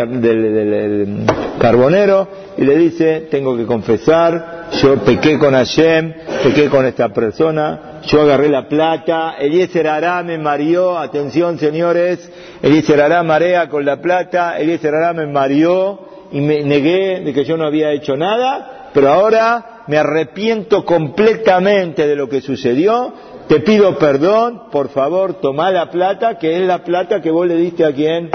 carbonero 1.57 2.27
y 2.57 2.63
le 2.65 2.77
dice, 2.77 3.27
tengo 3.31 3.57
que 3.57 3.65
confesar, 3.65 4.67
yo 4.81 4.97
pequé 4.97 5.39
con 5.39 5.53
Hashem, 5.53 6.13
pequé 6.43 6.69
con 6.69 6.85
esta 6.85 7.09
persona, 7.09 8.01
yo 8.05 8.21
agarré 8.21 8.49
la 8.49 8.67
plata, 8.67 9.35
Eliezer 9.39 9.87
Ará 9.87 10.21
me 10.21 10.37
marió, 10.37 10.97
atención 10.97 11.57
señores, 11.57 12.31
Eliezer 12.61 13.01
Ará 13.01 13.23
marea 13.23 13.69
con 13.69 13.85
la 13.85 14.01
plata, 14.01 14.59
Eliezer 14.59 14.93
Ará 14.93 15.13
me 15.13 15.25
marió 15.25 15.99
y 16.31 16.41
me 16.41 16.61
negué 16.63 17.21
de 17.21 17.33
que 17.33 17.43
yo 17.43 17.57
no 17.57 17.65
había 17.65 17.91
hecho 17.91 18.15
nada 18.15 18.74
pero 18.95 19.11
ahora 19.11 19.83
me 19.87 19.97
arrepiento 19.97 20.85
completamente 20.85 22.07
de 22.07 22.15
lo 22.15 22.29
que 22.29 22.39
sucedió, 22.39 23.13
te 23.49 23.59
pido 23.59 23.99
perdón, 23.99 24.71
por 24.71 24.87
favor, 24.89 25.41
toma 25.41 25.69
la 25.69 25.91
plata, 25.91 26.39
que 26.39 26.55
es 26.55 26.61
la 26.65 26.83
plata 26.83 27.21
que 27.21 27.29
vos 27.29 27.45
le 27.45 27.57
diste 27.57 27.83
a 27.83 27.91
quién? 27.91 28.31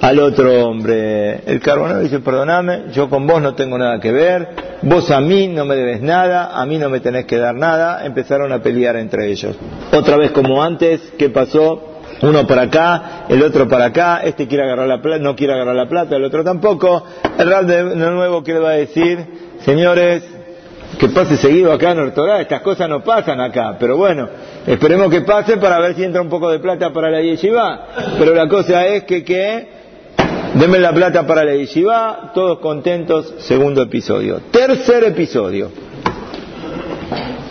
al 0.00 0.20
otro 0.20 0.64
hombre. 0.64 1.40
El 1.44 1.60
carbonero 1.60 2.00
dice, 2.00 2.20
perdoname, 2.20 2.84
yo 2.92 3.10
con 3.10 3.26
vos 3.26 3.42
no 3.42 3.54
tengo 3.54 3.76
nada 3.76 3.98
que 3.98 4.12
ver, 4.12 4.48
vos 4.82 5.10
a 5.10 5.20
mí 5.20 5.48
no 5.48 5.64
me 5.64 5.74
debes 5.74 6.00
nada, 6.00 6.56
a 6.56 6.64
mí 6.66 6.78
no 6.78 6.88
me 6.88 7.00
tenés 7.00 7.24
que 7.24 7.36
dar 7.36 7.56
nada. 7.56 8.06
Empezaron 8.06 8.52
a 8.52 8.62
pelear 8.62 8.94
entre 8.94 9.28
ellos. 9.28 9.56
Otra 9.92 10.16
vez 10.16 10.30
como 10.30 10.62
antes, 10.62 11.00
¿qué 11.18 11.30
pasó? 11.30 11.97
Uno 12.22 12.46
para 12.46 12.62
acá, 12.62 13.26
el 13.28 13.42
otro 13.42 13.68
para 13.68 13.86
acá, 13.86 14.20
este 14.24 14.48
quiere 14.48 14.64
agarrar 14.64 14.88
la 14.88 15.00
plata, 15.00 15.22
no 15.22 15.36
quiere 15.36 15.52
agarrar 15.52 15.76
la 15.76 15.88
plata, 15.88 16.16
el 16.16 16.24
otro 16.24 16.42
tampoco. 16.42 17.04
El 17.38 17.48
Rab 17.48 17.66
de 17.66 17.82
nuevo, 17.82 18.42
¿qué 18.42 18.54
le 18.54 18.58
va 18.58 18.70
a 18.70 18.74
decir? 18.74 19.24
Señores, 19.64 20.24
que 20.98 21.08
pase 21.08 21.36
seguido 21.36 21.72
acá 21.72 21.92
en 21.92 22.00
Ortorá, 22.00 22.40
estas 22.40 22.62
cosas 22.62 22.88
no 22.88 23.04
pasan 23.04 23.40
acá, 23.40 23.76
pero 23.78 23.96
bueno, 23.96 24.28
esperemos 24.66 25.10
que 25.10 25.20
pase 25.20 25.56
para 25.58 25.78
ver 25.78 25.94
si 25.94 26.04
entra 26.04 26.20
un 26.20 26.28
poco 26.28 26.50
de 26.50 26.58
plata 26.58 26.92
para 26.92 27.10
la 27.10 27.20
yeshiva, 27.20 27.86
pero 28.18 28.34
la 28.34 28.48
cosa 28.48 28.86
es 28.86 29.04
que, 29.04 29.22
que, 29.22 29.68
denme 30.54 30.78
la 30.78 30.92
plata 30.92 31.26
para 31.26 31.44
la 31.44 31.54
yeshiva, 31.54 32.32
todos 32.34 32.58
contentos, 32.58 33.34
segundo 33.38 33.82
episodio. 33.82 34.40
Tercer 34.50 35.04
episodio. 35.04 35.70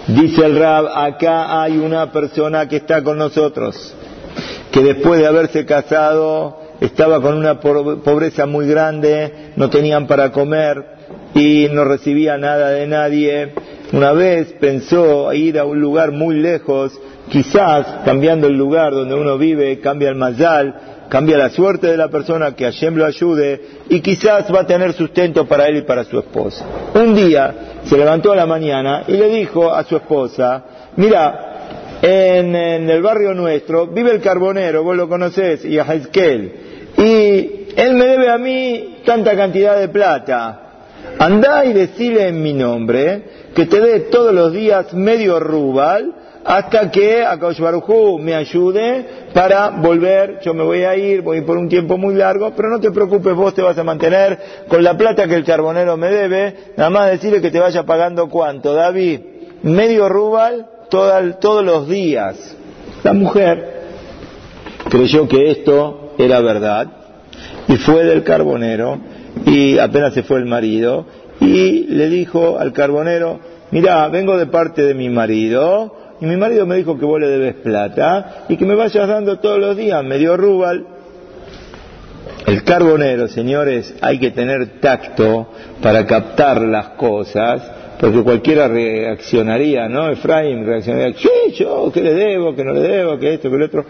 Dice 0.07 0.45
el 0.45 0.57
Rab, 0.57 0.87
acá 0.87 1.61
hay 1.61 1.77
una 1.77 2.11
persona 2.11 2.67
que 2.67 2.77
está 2.77 3.03
con 3.03 3.17
nosotros, 3.17 3.95
que 4.71 4.81
después 4.81 5.19
de 5.19 5.27
haberse 5.27 5.65
casado 5.65 6.61
estaba 6.81 7.21
con 7.21 7.35
una 7.35 7.59
pobreza 7.59 8.45
muy 8.45 8.67
grande, 8.67 9.51
no 9.55 9.69
tenían 9.69 10.07
para 10.07 10.31
comer, 10.31 10.97
y 11.33 11.67
no 11.71 11.83
recibía 11.83 12.37
nada 12.37 12.69
de 12.71 12.87
nadie. 12.87 13.53
Una 13.93 14.11
vez 14.11 14.53
pensó 14.59 15.31
ir 15.33 15.59
a 15.59 15.65
un 15.65 15.79
lugar 15.79 16.11
muy 16.11 16.35
lejos, 16.35 16.99
quizás 17.29 17.85
cambiando 18.05 18.47
el 18.47 18.53
lugar 18.53 18.93
donde 18.93 19.15
uno 19.15 19.37
vive, 19.37 19.79
cambia 19.79 20.09
el 20.09 20.15
mayal, 20.15 20.75
cambia 21.09 21.37
la 21.37 21.49
suerte 21.49 21.87
de 21.87 21.97
la 21.97 22.09
persona 22.09 22.53
que 22.53 22.65
Hashem 22.65 22.95
lo 22.95 23.05
ayude 23.05 23.61
y 23.89 24.01
quizás 24.01 24.53
va 24.53 24.61
a 24.61 24.67
tener 24.67 24.93
sustento 24.93 25.45
para 25.45 25.67
él 25.67 25.77
y 25.77 25.81
para 25.83 26.03
su 26.03 26.19
esposa. 26.19 26.65
Un 26.95 27.15
día 27.15 27.79
se 27.83 27.97
levantó 27.97 28.33
a 28.33 28.35
la 28.35 28.45
mañana 28.45 29.03
y 29.07 29.13
le 29.13 29.29
dijo 29.29 29.73
a 29.73 29.83
su 29.85 29.95
esposa, 29.95 30.63
mira, 30.97 31.46
en, 32.01 32.55
el 32.89 33.01
barrio 33.01 33.33
nuestro 33.33 33.87
vive 33.87 34.11
el 34.11 34.21
carbonero, 34.21 34.83
vos 34.83 34.95
lo 34.95 35.07
conocés, 35.07 35.65
y 35.65 35.79
a 35.79 35.83
Hezkel, 35.83 36.51
y 36.97 37.73
él 37.75 37.93
me 37.95 38.05
debe 38.05 38.29
a 38.29 38.37
mí 38.37 38.97
tanta 39.05 39.35
cantidad 39.35 39.79
de 39.79 39.87
plata. 39.89 40.63
Andá 41.19 41.65
y 41.65 41.73
decile 41.73 42.27
en 42.27 42.41
mi 42.41 42.53
nombre 42.53 43.23
que 43.55 43.65
te 43.65 43.79
dé 43.79 43.99
todos 44.01 44.33
los 44.33 44.53
días 44.53 44.93
medio 44.93 45.39
rubal 45.39 46.13
hasta 46.43 46.89
que 46.91 47.23
Akaosh 47.25 47.59
me 48.19 48.33
ayude 48.33 49.05
para 49.33 49.69
volver, 49.69 50.39
yo 50.41 50.53
me 50.53 50.63
voy 50.63 50.83
a 50.83 50.95
ir, 50.95 51.21
voy 51.21 51.41
por 51.41 51.57
un 51.57 51.67
tiempo 51.67 51.97
muy 51.97 52.15
largo, 52.15 52.53
pero 52.55 52.69
no 52.69 52.79
te 52.79 52.91
preocupes, 52.91 53.33
vos 53.33 53.53
te 53.53 53.61
vas 53.61 53.77
a 53.77 53.83
mantener 53.83 54.39
con 54.67 54.83
la 54.83 54.95
plata 54.95 55.27
que 55.27 55.35
el 55.35 55.43
carbonero 55.43 55.97
me 55.97 56.09
debe, 56.09 56.55
nada 56.77 56.89
más 56.89 57.11
decirle 57.11 57.41
que 57.41 57.51
te 57.51 57.59
vaya 57.59 57.83
pagando 57.83 58.29
cuánto, 58.29 58.73
David, 58.73 59.19
medio 59.63 60.07
rubal 60.07 60.67
todos 60.89 61.65
los 61.65 61.87
días. 61.87 62.55
La 63.03 63.13
mujer 63.13 63.77
creyó 64.89 65.27
que 65.27 65.51
esto 65.51 66.13
era 66.17 66.41
verdad 66.41 66.87
y 67.67 67.77
fue 67.77 68.03
del 68.03 68.23
carbonero 68.23 68.99
y 69.45 69.77
apenas 69.77 70.13
se 70.13 70.23
fue 70.23 70.39
el 70.39 70.45
marido 70.45 71.05
y 71.39 71.85
le 71.85 72.09
dijo 72.09 72.57
al 72.59 72.73
carbonero, 72.73 73.39
mira, 73.71 74.07
vengo 74.07 74.37
de 74.37 74.47
parte 74.47 74.83
de 74.83 74.93
mi 74.93 75.09
marido 75.09 75.95
y 76.19 76.25
mi 76.25 76.37
marido 76.37 76.65
me 76.65 76.77
dijo 76.77 76.97
que 76.97 77.05
vos 77.05 77.19
le 77.19 77.27
debes 77.27 77.55
plata 77.55 78.45
y 78.49 78.57
que 78.57 78.65
me 78.65 78.75
vayas 78.75 79.07
dando 79.07 79.39
todos 79.39 79.59
los 79.59 79.77
días 79.77 80.03
medio 80.03 80.35
rubal. 80.37 80.85
El 82.47 82.63
carbonero, 82.63 83.27
señores, 83.27 83.93
hay 84.01 84.19
que 84.19 84.31
tener 84.31 84.79
tacto 84.79 85.49
para 85.81 86.05
captar 86.05 86.61
las 86.61 86.89
cosas 86.89 87.61
porque 87.99 88.21
cualquiera 88.23 88.67
reaccionaría, 88.67 89.89
¿no? 89.89 90.09
Efraín 90.09 90.65
reaccionaría, 90.65 91.15
¿qué? 91.15 91.51
Yo, 91.53 91.91
¿qué 91.91 92.01
le 92.01 92.13
debo? 92.13 92.55
¿Qué 92.55 92.63
no 92.63 92.73
le 92.73 92.81
debo? 92.81 93.17
¿Qué 93.17 93.33
esto? 93.33 93.49
¿Qué 93.49 93.57
lo 93.57 93.65
otro? 93.65 93.85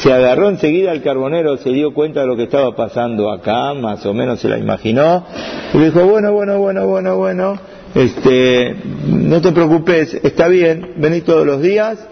Se 0.00 0.12
agarró 0.12 0.48
enseguida 0.48 0.90
al 0.90 1.02
carbonero, 1.02 1.56
se 1.56 1.70
dio 1.70 1.94
cuenta 1.94 2.20
de 2.20 2.26
lo 2.26 2.36
que 2.36 2.44
estaba 2.44 2.74
pasando 2.74 3.30
acá, 3.30 3.74
más 3.74 4.04
o 4.06 4.14
menos 4.14 4.40
se 4.40 4.48
la 4.48 4.58
imaginó, 4.58 5.24
y 5.72 5.78
le 5.78 5.86
dijo, 5.86 6.04
bueno, 6.06 6.32
bueno, 6.32 6.58
bueno, 6.58 6.86
bueno, 6.86 7.16
bueno, 7.16 7.58
este, 7.94 8.74
no 9.06 9.40
te 9.40 9.52
preocupes, 9.52 10.14
está 10.14 10.48
bien, 10.48 10.94
vení 10.96 11.20
todos 11.20 11.46
los 11.46 11.62
días. 11.62 12.08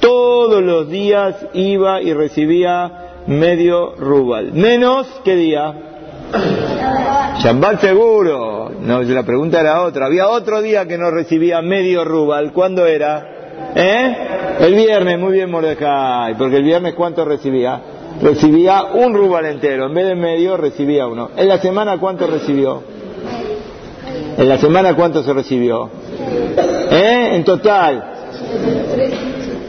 Todos 0.00 0.62
los 0.62 0.88
días 0.88 1.36
iba 1.52 2.00
y 2.00 2.14
recibía 2.14 3.22
medio 3.26 3.94
rubal. 3.96 4.52
Menos, 4.54 5.06
¿qué 5.24 5.36
día? 5.36 5.74
Shabbat 7.42 7.80
seguro. 7.80 8.70
No, 8.82 9.02
la 9.02 9.22
pregunta 9.22 9.60
era 9.60 9.80
otra. 9.80 10.06
Había 10.06 10.28
otro 10.28 10.60
día 10.60 10.86
que 10.86 10.98
no 10.98 11.10
recibía 11.10 11.62
medio 11.62 12.04
rubal. 12.04 12.52
¿Cuándo 12.52 12.86
era? 12.86 13.72
¿Eh? 13.74 14.16
El 14.60 14.74
viernes, 14.74 15.18
muy 15.18 15.32
bien 15.32 15.50
Mordecai. 15.50 16.34
Porque 16.36 16.56
el 16.56 16.64
viernes 16.64 16.92
¿cuánto 16.94 17.24
recibía? 17.24 17.80
Recibía 18.20 18.84
un 18.92 19.14
rubal 19.14 19.46
entero. 19.46 19.86
En 19.86 19.94
vez 19.94 20.06
de 20.08 20.16
medio 20.16 20.58
recibía 20.58 21.06
uno. 21.06 21.30
¿En 21.34 21.48
la 21.48 21.58
semana 21.58 21.96
cuánto 21.96 22.26
recibió? 22.26 22.82
¿En 24.36 24.46
la 24.46 24.58
semana 24.58 24.94
cuánto 24.94 25.22
se 25.22 25.32
recibió? 25.32 25.88
¿Eh? 26.90 27.30
En 27.36 27.44
total. 27.44 28.04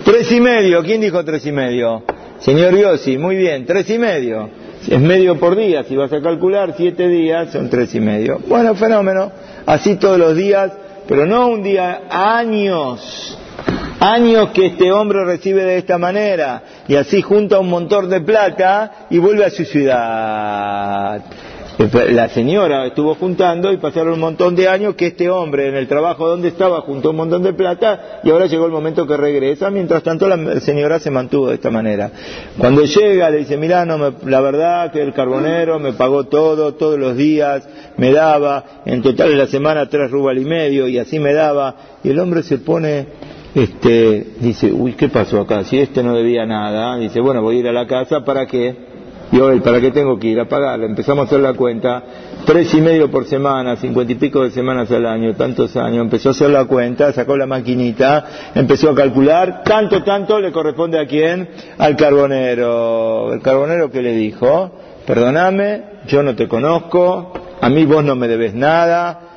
Tres 0.03 0.29
y 0.29 0.41
medio. 0.41 0.83
¿Quién 0.83 0.99
dijo 0.99 1.23
tres 1.23 1.45
y 1.45 1.53
medio? 1.53 2.03
Señor 2.39 2.75
Yossi, 2.75 3.17
muy 3.17 3.37
bien. 3.37 3.65
Tres 3.65 3.89
y 3.89 3.97
medio 3.97 4.60
es 4.87 4.99
medio 4.99 5.39
por 5.39 5.55
día, 5.55 5.83
si 5.83 5.95
vas 5.95 6.11
a 6.11 6.21
calcular 6.21 6.73
siete 6.75 7.07
días 7.07 7.51
son 7.51 7.69
tres 7.69 7.93
y 7.93 7.99
medio. 7.99 8.39
Bueno, 8.47 8.75
fenómeno, 8.75 9.31
así 9.65 9.95
todos 9.95 10.17
los 10.17 10.35
días, 10.35 10.71
pero 11.07 11.25
no 11.25 11.47
un 11.47 11.63
día, 11.63 12.03
años, 12.09 13.37
años 13.99 14.49
que 14.51 14.67
este 14.67 14.91
hombre 14.91 15.23
recibe 15.25 15.63
de 15.63 15.77
esta 15.77 15.97
manera, 15.97 16.63
y 16.87 16.95
así 16.95 17.21
junta 17.21 17.59
un 17.59 17.69
montón 17.69 18.09
de 18.09 18.21
plata 18.21 19.07
y 19.09 19.17
vuelve 19.19 19.45
a 19.45 19.49
su 19.49 19.65
ciudad. 19.65 21.21
La 22.11 22.29
señora 22.29 22.85
estuvo 22.85 23.15
juntando 23.15 23.71
y 23.71 23.77
pasaron 23.77 24.13
un 24.13 24.19
montón 24.19 24.55
de 24.55 24.67
años 24.67 24.93
que 24.93 25.07
este 25.07 25.29
hombre 25.29 25.67
en 25.67 25.75
el 25.75 25.87
trabajo 25.87 26.27
donde 26.27 26.49
estaba 26.49 26.81
juntó 26.81 27.09
un 27.09 27.15
montón 27.15 27.41
de 27.41 27.53
plata 27.53 28.19
y 28.23 28.29
ahora 28.29 28.45
llegó 28.45 28.67
el 28.67 28.71
momento 28.71 29.07
que 29.07 29.17
regresa. 29.17 29.71
Mientras 29.71 30.03
tanto 30.03 30.27
la 30.27 30.59
señora 30.59 30.99
se 30.99 31.09
mantuvo 31.09 31.49
de 31.49 31.55
esta 31.55 31.71
manera. 31.71 32.11
Cuando 32.57 32.83
llega 32.83 33.31
le 33.31 33.39
dice, 33.39 33.57
mirá, 33.57 33.85
no 33.85 34.13
la 34.25 34.41
verdad 34.41 34.91
que 34.91 35.01
el 35.01 35.13
carbonero 35.13 35.79
me 35.79 35.93
pagó 35.93 36.25
todo, 36.25 36.75
todos 36.75 36.99
los 36.99 37.17
días, 37.17 37.67
me 37.97 38.11
daba, 38.11 38.63
en 38.85 39.01
total 39.01 39.31
en 39.31 39.39
la 39.39 39.47
semana 39.47 39.89
tres 39.89 40.11
rubal 40.11 40.37
y 40.37 40.45
medio 40.45 40.87
y 40.87 40.99
así 40.99 41.19
me 41.19 41.33
daba. 41.33 41.75
Y 42.03 42.09
el 42.09 42.19
hombre 42.19 42.43
se 42.43 42.59
pone 42.59 43.07
este, 43.55 44.27
dice, 44.39 44.71
uy, 44.71 44.93
¿qué 44.93 45.09
pasó 45.09 45.41
acá? 45.41 45.63
Si 45.63 45.77
este 45.77 46.03
no 46.03 46.15
debía 46.15 46.45
nada, 46.45 46.97
dice, 46.97 47.19
bueno, 47.19 47.41
voy 47.41 47.57
a 47.57 47.59
ir 47.59 47.67
a 47.67 47.73
la 47.73 47.87
casa, 47.87 48.23
¿para 48.23 48.45
qué? 48.45 48.90
Y 49.31 49.39
hoy, 49.39 49.61
¿para 49.61 49.79
qué 49.79 49.91
tengo 49.91 50.19
que 50.19 50.27
ir 50.27 50.39
a 50.41 50.49
pagarle? 50.49 50.85
Empezamos 50.87 51.23
a 51.23 51.25
hacer 51.27 51.39
la 51.39 51.53
cuenta, 51.53 52.03
tres 52.45 52.73
y 52.73 52.81
medio 52.81 53.09
por 53.09 53.25
semana, 53.25 53.77
cincuenta 53.77 54.11
y 54.11 54.17
pico 54.17 54.43
de 54.43 54.51
semanas 54.51 54.91
al 54.91 55.05
año, 55.05 55.33
tantos 55.35 55.77
años. 55.77 56.01
Empezó 56.03 56.29
a 56.29 56.31
hacer 56.33 56.49
la 56.49 56.65
cuenta, 56.65 57.13
sacó 57.13 57.37
la 57.37 57.45
maquinita, 57.45 58.51
empezó 58.53 58.89
a 58.89 58.95
calcular, 58.95 59.63
tanto, 59.63 60.03
tanto 60.03 60.37
le 60.37 60.51
corresponde 60.51 60.99
a 60.99 61.05
quién? 61.05 61.47
Al 61.77 61.95
carbonero. 61.95 63.33
El 63.33 63.41
carbonero 63.41 63.89
que 63.89 64.01
le 64.01 64.13
dijo, 64.17 64.71
perdóname, 65.07 65.81
yo 66.07 66.23
no 66.23 66.35
te 66.35 66.49
conozco, 66.49 67.31
a 67.61 67.69
mí 67.69 67.85
vos 67.85 68.03
no 68.03 68.17
me 68.17 68.27
debes 68.27 68.53
nada, 68.53 69.30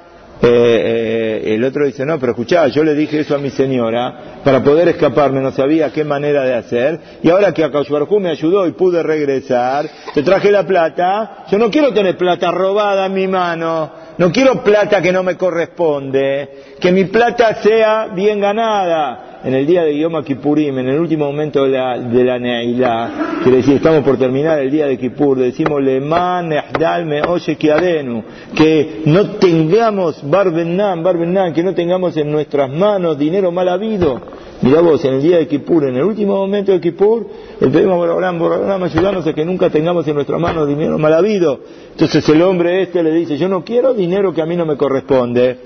eh, 0.47 1.43
eh, 1.47 1.55
el 1.55 1.65
otro 1.65 1.87
dice, 1.87 2.05
no, 2.05 2.19
pero 2.19 2.33
escuchá, 2.33 2.67
yo 2.69 2.85
le 2.85 2.95
dije 2.95 3.21
eso 3.21 3.35
a 3.35 3.39
mi 3.39 3.51
señora, 3.51 4.41
para 4.45 4.63
poder 4.63 4.89
escaparme 4.89 5.41
no 5.41 5.53
sabía 5.53 5.93
qué 5.93 6.05
manera 6.05 6.45
de 6.45 6.55
hacer, 6.55 7.01
y 7.23 7.31
ahora 7.31 7.53
que 7.53 7.65
Akashbarjú 7.65 8.21
me 8.21 8.31
ayudó 8.31 8.67
y 8.67 8.73
pude 8.73 9.03
regresar, 9.03 9.89
te 10.13 10.23
traje 10.23 10.51
la 10.51 10.67
plata, 10.67 11.45
yo 11.51 11.59
no 11.59 11.71
quiero 11.71 11.93
tener 11.93 12.17
plata 12.17 12.51
robada 12.51 13.07
en 13.07 13.15
mi 13.15 13.27
mano, 13.27 13.93
no 14.19 14.31
quiero 14.31 14.63
plata 14.63 15.01
que 15.01 15.13
no 15.13 15.23
me 15.23 15.37
corresponde, 15.37 16.77
que 16.81 16.93
mi 16.93 17.05
plata 17.05 17.55
sea 17.57 18.09
bien 18.15 18.41
ganada, 18.41 19.34
en 19.45 19.53
el 19.53 19.67
día 19.67 19.83
de 19.85 19.99
Yom 19.99 20.23
Kippurim, 20.25 20.79
en 20.79 20.89
el 20.89 20.99
último 20.99 21.27
momento 21.27 21.65
de 21.65 21.71
la, 21.71 21.99
de 21.99 22.25
la 22.25 22.39
Neilá, 22.39 23.41
que 23.45 23.51
decir, 23.51 23.77
estamos 23.77 24.03
por 24.03 24.17
terminar 24.17 24.59
el 24.59 24.71
día 24.71 24.87
de 24.87 24.97
Kippur, 24.97 25.39
decimos 25.39 25.83
Leman 25.83 26.49
me 26.49 27.23
oye 27.23 27.57
que 27.57 29.03
no 29.05 29.33
tengamos 29.33 30.29
Barbenan, 30.29 31.03
Barbenan, 31.03 31.53
que 31.53 31.63
no 31.63 31.75
tengamos 31.75 32.17
en 32.17 32.33
nuestras 32.33 32.71
manos 32.71 33.19
dinero 33.19 33.53
mal 33.53 33.69
habido. 33.69 34.19
Mirá 34.63 34.81
vos, 34.81 35.05
en 35.05 35.15
el 35.15 35.23
día 35.23 35.37
de 35.37 35.47
Kippur, 35.47 35.85
en 35.89 35.97
el 35.97 36.05
último 36.05 36.37
momento 36.37 36.73
de 36.73 36.81
Kippur, 36.81 37.27
el 37.61 37.71
pedimos 37.71 38.09
a 38.09 38.75
a 38.77 39.35
que 39.35 39.45
nunca 39.45 39.69
tengamos 39.69 40.09
en 40.09 40.15
nuestras 40.15 40.41
manos 40.41 40.67
dinero 40.67 40.97
mal 40.99 41.13
habido. 41.13 41.61
Entonces 41.91 42.27
el 42.31 42.41
hombre 42.41 42.81
este 42.81 43.03
le 43.03 43.13
dice, 43.13 43.37
yo 43.37 43.51
no 43.51 43.63
quiero 43.63 43.93
dinero 43.93 44.33
que 44.33 44.41
a 44.41 44.47
mí 44.47 44.57
no 44.57 44.65
me 44.65 44.79
corresponde. 44.79 45.59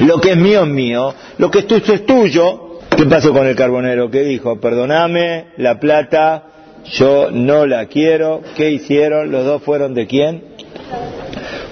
Lo 0.00 0.20
que 0.20 0.32
es 0.32 0.36
mío 0.36 0.62
es 0.62 0.68
mío, 0.68 1.14
lo 1.38 1.48
que 1.48 1.60
es 1.60 1.66
tuyo 1.66 1.94
es 1.94 2.04
tuyo, 2.04 2.67
¿Qué 2.98 3.06
pasó 3.06 3.32
con 3.32 3.46
el 3.46 3.54
carbonero? 3.54 4.10
¿Qué 4.10 4.24
dijo? 4.24 4.58
Perdoname 4.58 5.52
la 5.56 5.78
plata, 5.78 6.42
yo 6.84 7.30
no 7.30 7.64
la 7.64 7.86
quiero. 7.86 8.40
¿Qué 8.56 8.72
hicieron? 8.72 9.30
Los 9.30 9.44
dos 9.44 9.62
fueron 9.62 9.94
de 9.94 10.08
quién? 10.08 10.42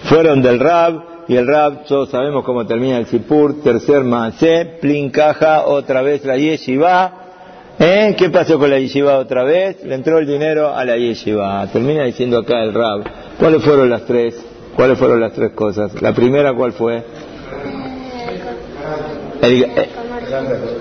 Fueron 0.04 0.40
del 0.40 0.60
Rab, 0.60 1.02
y 1.26 1.34
el 1.34 1.48
Rab, 1.48 1.84
todos 1.86 2.10
sabemos 2.10 2.44
cómo 2.44 2.64
termina 2.64 2.98
el 2.98 3.06
Sipur, 3.06 3.60
tercer 3.60 4.04
Maasé, 4.04 4.78
Plin 4.80 5.10
caja, 5.10 5.66
otra 5.66 6.00
vez 6.00 6.24
la 6.24 6.36
Yeshiva. 6.36 7.12
¿Eh? 7.80 8.14
¿Qué 8.16 8.30
pasó 8.30 8.60
con 8.60 8.70
la 8.70 8.78
Yeshiva 8.78 9.18
otra 9.18 9.42
vez? 9.42 9.82
Le 9.84 9.96
entró 9.96 10.18
el 10.18 10.28
dinero 10.28 10.76
a 10.76 10.84
la 10.84 10.96
Yeshiva. 10.96 11.66
Termina 11.72 12.04
diciendo 12.04 12.38
acá 12.38 12.62
el 12.62 12.72
Rab. 12.72 13.02
¿Cuáles 13.36 13.64
fueron 13.64 13.90
las 13.90 14.04
tres? 14.04 14.40
¿Cuáles 14.76 14.96
fueron 14.96 15.20
las 15.20 15.32
tres 15.32 15.50
cosas? 15.54 16.00
La 16.00 16.14
primera, 16.14 16.54
¿cuál 16.54 16.72
fue? 16.72 17.02
Eh, 19.42 19.88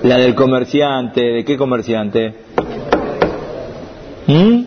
la 0.03 0.17
del 0.17 0.35
comerciante. 0.35 1.21
¿De 1.21 1.45
qué 1.45 1.57
comerciante? 1.57 2.33
¿Mm? 4.27 4.63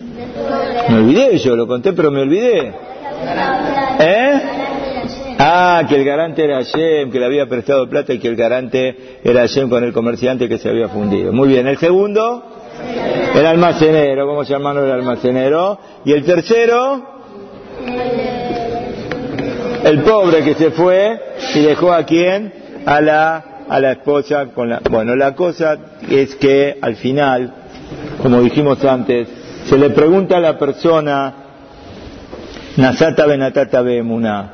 Me 0.89 0.97
olvidé 0.97 1.37
yo, 1.37 1.55
lo 1.55 1.67
conté, 1.67 1.93
pero 1.93 2.11
me 2.11 2.21
olvidé. 2.21 2.73
¿Eh? 3.99 4.41
Ah, 5.37 5.83
que 5.87 5.95
el 5.95 6.03
garante 6.03 6.43
era 6.43 6.57
Hashem, 6.57 7.11
que 7.11 7.19
le 7.19 7.25
había 7.25 7.47
prestado 7.47 7.89
plata 7.89 8.13
y 8.13 8.19
que 8.19 8.27
el 8.27 8.35
garante 8.35 9.19
era 9.23 9.41
Hashem 9.41 9.69
con 9.69 9.83
el 9.83 9.93
comerciante 9.93 10.49
que 10.49 10.57
se 10.57 10.69
había 10.69 10.89
fundido. 10.89 11.31
Muy 11.31 11.47
bien, 11.47 11.67
el 11.67 11.77
segundo, 11.77 12.43
el 13.35 13.45
almacenero, 13.45 14.27
¿cómo 14.27 14.43
se 14.43 14.53
llama 14.53 14.71
el 14.71 14.91
almacenero? 14.91 15.79
Y 16.03 16.11
el 16.11 16.25
tercero, 16.25 17.21
el 19.83 20.01
pobre 20.01 20.43
que 20.43 20.55
se 20.55 20.71
fue 20.71 21.19
y 21.55 21.61
dejó 21.61 21.93
a 21.93 22.03
quién? 22.03 22.53
A 22.85 22.99
la, 22.99 23.48
a 23.69 23.79
la 23.79 23.91
esposa 23.93 24.47
con 24.47 24.69
la... 24.69 24.81
Bueno, 24.89 25.15
la 25.15 25.35
cosa 25.35 25.77
es 26.09 26.35
que 26.35 26.77
al 26.81 26.95
final, 26.95 27.53
como 28.21 28.41
dijimos 28.41 28.83
antes, 28.83 29.27
se 29.65 29.77
le 29.77 29.91
pregunta 29.91 30.37
a 30.37 30.39
la 30.39 30.57
persona, 30.57 31.33
Nasata 32.77 33.25
Benatata 33.27 33.81
Bemuna, 33.81 34.53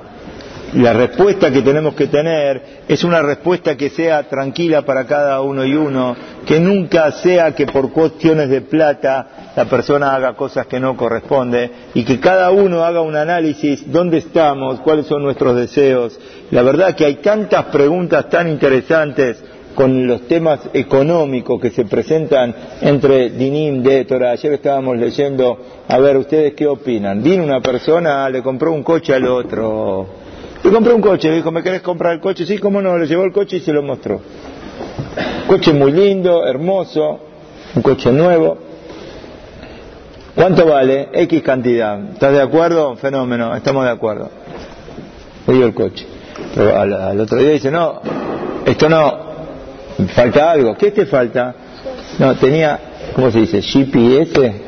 la 0.76 0.92
respuesta 0.92 1.52
que 1.52 1.62
tenemos 1.62 1.96
que 1.96 2.08
tener 2.08 2.84
es 2.88 3.04
una 3.06 3.22
respuesta 3.22 3.78
que 3.78 3.90
sea 3.90 4.24
tranquila 4.24 4.82
para 4.82 5.06
cada 5.06 5.40
uno 5.42 5.64
y 5.64 5.74
uno, 5.74 6.16
que 6.46 6.60
nunca 6.60 7.12
sea 7.14 7.54
que 7.54 7.66
por 7.66 7.92
cuestiones 7.94 8.50
de 8.50 8.62
plata 8.62 9.54
la 9.56 9.66
persona 9.66 10.14
haga 10.14 10.34
cosas 10.34 10.68
que 10.68 10.80
no 10.80 10.98
corresponde 10.98 11.72
y 11.94 12.04
que 12.04 12.20
cada 12.20 12.52
uno 12.52 12.84
haga 12.84 13.02
un 13.02 13.16
análisis, 13.16 13.90
dónde 13.90 14.18
estamos, 14.18 14.82
cuáles 14.82 15.06
son 15.06 15.24
nuestros 15.24 15.56
deseos. 15.56 16.20
La 16.52 16.62
verdad 16.62 16.94
que 16.94 17.06
hay 17.06 17.16
tantas 17.16 17.66
preguntas 17.66 18.30
tan 18.30 18.50
interesantes 18.50 19.42
con 19.76 20.06
los 20.08 20.28
temas 20.28 20.60
económicos 20.74 21.60
que 21.62 21.70
se 21.70 21.86
presentan 21.86 22.54
entre 22.82 23.30
Dinim 23.30 23.82
de 23.82 24.04
Torah. 24.04 24.32
Ayer 24.32 24.54
estábamos 24.54 24.98
leyendo, 24.98 25.58
a 25.88 25.98
ver, 26.00 26.18
¿ustedes 26.18 26.54
qué 26.54 26.68
opinan? 26.68 27.24
Vino 27.24 27.44
una 27.44 27.62
persona, 27.62 28.30
le 28.30 28.42
compró 28.42 28.74
un 28.74 28.84
coche 28.84 29.14
al 29.14 29.26
otro 29.28 30.25
le 30.66 30.72
compré 30.72 30.94
un 30.94 31.02
coche, 31.02 31.32
dijo, 31.32 31.52
¿me 31.52 31.62
querés 31.62 31.82
comprar 31.82 32.14
el 32.14 32.20
coche? 32.20 32.46
Sí, 32.46 32.58
cómo 32.58 32.82
no, 32.82 32.98
le 32.98 33.06
llevó 33.06 33.24
el 33.24 33.32
coche 33.32 33.58
y 33.58 33.60
se 33.60 33.72
lo 33.72 33.84
mostró. 33.84 34.20
Coche 35.48 35.72
muy 35.72 35.92
lindo, 35.92 36.46
hermoso, 36.48 37.20
un 37.76 37.82
coche 37.84 38.12
nuevo. 38.12 38.58
¿Cuánto 40.34 40.66
vale? 40.66 41.10
X 41.14 41.44
cantidad. 41.44 42.12
¿Estás 42.14 42.34
de 42.34 42.42
acuerdo? 42.42 42.96
Fenómeno, 42.96 43.56
estamos 43.56 43.86
de 43.86 43.92
acuerdo. 43.92 44.30
Le 45.48 45.54
dio 45.54 45.66
el 45.68 45.74
coche. 45.76 46.08
Pero 46.56 46.76
al, 46.76 47.20
otro 47.20 47.38
día 47.38 47.52
dice, 47.52 47.70
no, 47.70 48.02
esto 48.66 48.90
no, 48.90 49.20
falta 50.16 50.52
algo. 50.52 50.76
¿Qué 50.76 50.90
te 50.90 51.06
falta? 51.06 51.54
No, 52.18 52.36
tenía, 52.36 52.80
¿cómo 53.16 53.30
se 53.30 53.42
dice? 53.42 53.62
GPS. 53.62 54.62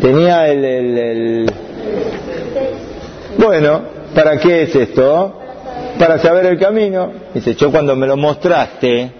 Tenía 0.00 0.48
el, 0.48 0.64
el, 0.64 0.98
el... 0.98 1.52
Bueno, 3.38 3.99
¿Para 4.14 4.38
qué 4.38 4.62
es 4.62 4.74
esto? 4.74 5.38
Para 5.98 6.18
saber 6.18 6.46
el 6.46 6.58
camino. 6.58 7.12
Dice, 7.34 7.54
yo 7.54 7.70
cuando 7.70 7.94
me 7.96 8.06
lo 8.06 8.16
mostraste, 8.16 9.10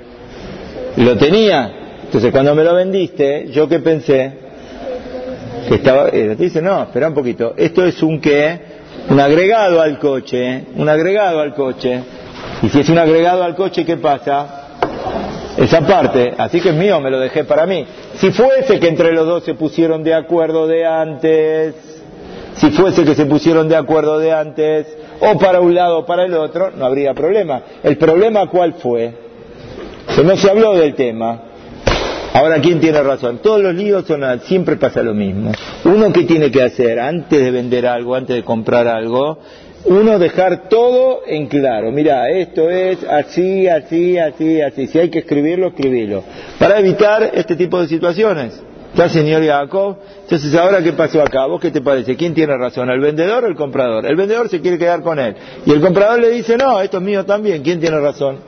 lo 0.96 1.16
tenía. 1.16 1.72
Entonces 2.05 2.33
cuando 2.33 2.55
me 2.55 2.64
lo 2.64 2.74
vendiste, 2.74 3.48
¿yo 3.50 3.68
qué 3.68 3.79
pensé? 3.79 4.33
Que 5.68 5.76
estaba... 5.76 6.09
Eh, 6.09 6.35
dice, 6.37 6.61
no, 6.61 6.83
espera 6.83 7.09
un 7.09 7.14
poquito. 7.14 7.55
Esto 7.57 7.85
es 7.85 8.03
un 8.03 8.20
qué? 8.20 8.59
Un 9.09 9.20
agregado 9.20 9.81
al 9.81 9.98
coche. 9.98 10.64
Un 10.74 10.88
agregado 10.88 11.40
al 11.40 11.55
coche. 11.55 12.00
Y 12.62 12.68
si 12.68 12.81
es 12.81 12.88
un 12.88 12.98
agregado 12.98 13.44
al 13.44 13.55
coche, 13.55 13.85
¿qué 13.85 13.96
pasa? 13.96 14.57
Esa 15.57 15.81
parte, 15.83 16.33
así 16.38 16.61
que 16.61 16.70
es 16.70 16.74
mío, 16.74 17.00
me 17.00 17.11
lo 17.11 17.18
dejé 17.18 17.44
para 17.44 17.66
mí. 17.66 17.85
Si 18.14 18.31
fuese 18.31 18.79
que 18.81 18.88
entre 18.88 19.12
los 19.12 19.26
dos 19.26 19.44
se 19.44 19.55
pusieron 19.55 20.03
de 20.03 20.14
acuerdo 20.14 20.66
de 20.66 20.87
antes, 20.87 21.74
si 22.61 22.70
fuese 22.73 23.05
que 23.05 23.14
se 23.14 23.25
pusieron 23.25 23.68
de 23.68 23.77
acuerdo 23.77 24.18
de 24.18 24.33
antes, 24.33 24.87
o 25.20 25.38
para 25.38 25.61
un 25.61 25.75
lado 25.75 26.01
o 26.01 26.07
para 26.07 26.27
el 26.27 26.35
otro, 26.35 26.70
no 26.70 26.85
habría 26.85 27.14
problema. 27.14 27.62
¿El 27.83 27.96
problema 27.96 28.49
cuál 28.49 28.75
fue? 28.75 29.14
Que 30.14 30.23
no 30.23 30.37
se 30.37 30.51
habló 30.51 30.75
del 30.75 30.94
tema. 30.94 31.44
Ahora, 32.35 32.61
¿quién 32.61 32.79
tiene 32.79 33.03
razón? 33.03 33.38
Todos 33.42 33.62
los 33.62 33.75
líos 33.75 34.05
son, 34.07 34.23
siempre 34.42 34.77
pasa 34.77 35.03
lo 35.03 35.14
mismo. 35.14 35.53
Uno 35.85 36.12
que 36.12 36.25
tiene 36.25 36.51
que 36.51 36.62
hacer 36.62 37.01
antes 37.01 37.42
de 37.42 37.51
vender 37.51 37.87
algo, 37.87 38.14
antes 38.14 38.37
de 38.37 38.44
comprar 38.44 38.87
algo, 38.87 39.38
uno 39.87 40.18
dejar 40.18 40.68
todo 40.68 41.23
en 41.27 41.46
claro. 41.46 41.90
Mira, 41.90 42.29
esto 42.29 42.68
es 42.68 42.99
así, 43.05 43.68
así, 43.68 44.18
así, 44.18 44.61
así. 44.61 44.87
Si 44.87 44.99
hay 44.99 45.09
que 45.09 45.20
escribirlo, 45.20 45.68
escribirlo. 45.68 46.23
Para 46.59 46.79
evitar 46.79 47.31
este 47.33 47.57
tipo 47.57 47.81
de 47.81 47.88
situaciones. 47.88 48.62
¿Está 48.90 49.09
señor 49.09 49.44
Jacob? 49.44 49.96
Entonces, 50.22 50.55
¿ahora 50.55 50.83
qué 50.83 50.92
pasó 50.92 51.22
acá? 51.22 51.46
¿Vos 51.46 51.61
qué 51.61 51.70
te 51.70 51.81
parece? 51.81 52.16
¿Quién 52.16 52.35
tiene 52.35 52.57
razón? 52.57 52.90
¿El 52.90 53.00
vendedor 53.00 53.44
o 53.44 53.46
el 53.46 53.55
comprador? 53.55 54.05
El 54.05 54.16
vendedor 54.16 54.48
se 54.48 54.61
quiere 54.61 54.79
quedar 54.79 55.03
con 55.03 55.18
él. 55.18 55.37
Y 55.64 55.70
el 55.70 55.81
comprador 55.81 56.20
le 56.20 56.31
dice, 56.31 56.57
no, 56.57 56.81
esto 56.81 56.96
es 56.98 57.03
mío 57.03 57.24
también. 57.24 57.62
¿Quién 57.62 57.79
tiene 57.81 58.00
razón? 58.00 58.38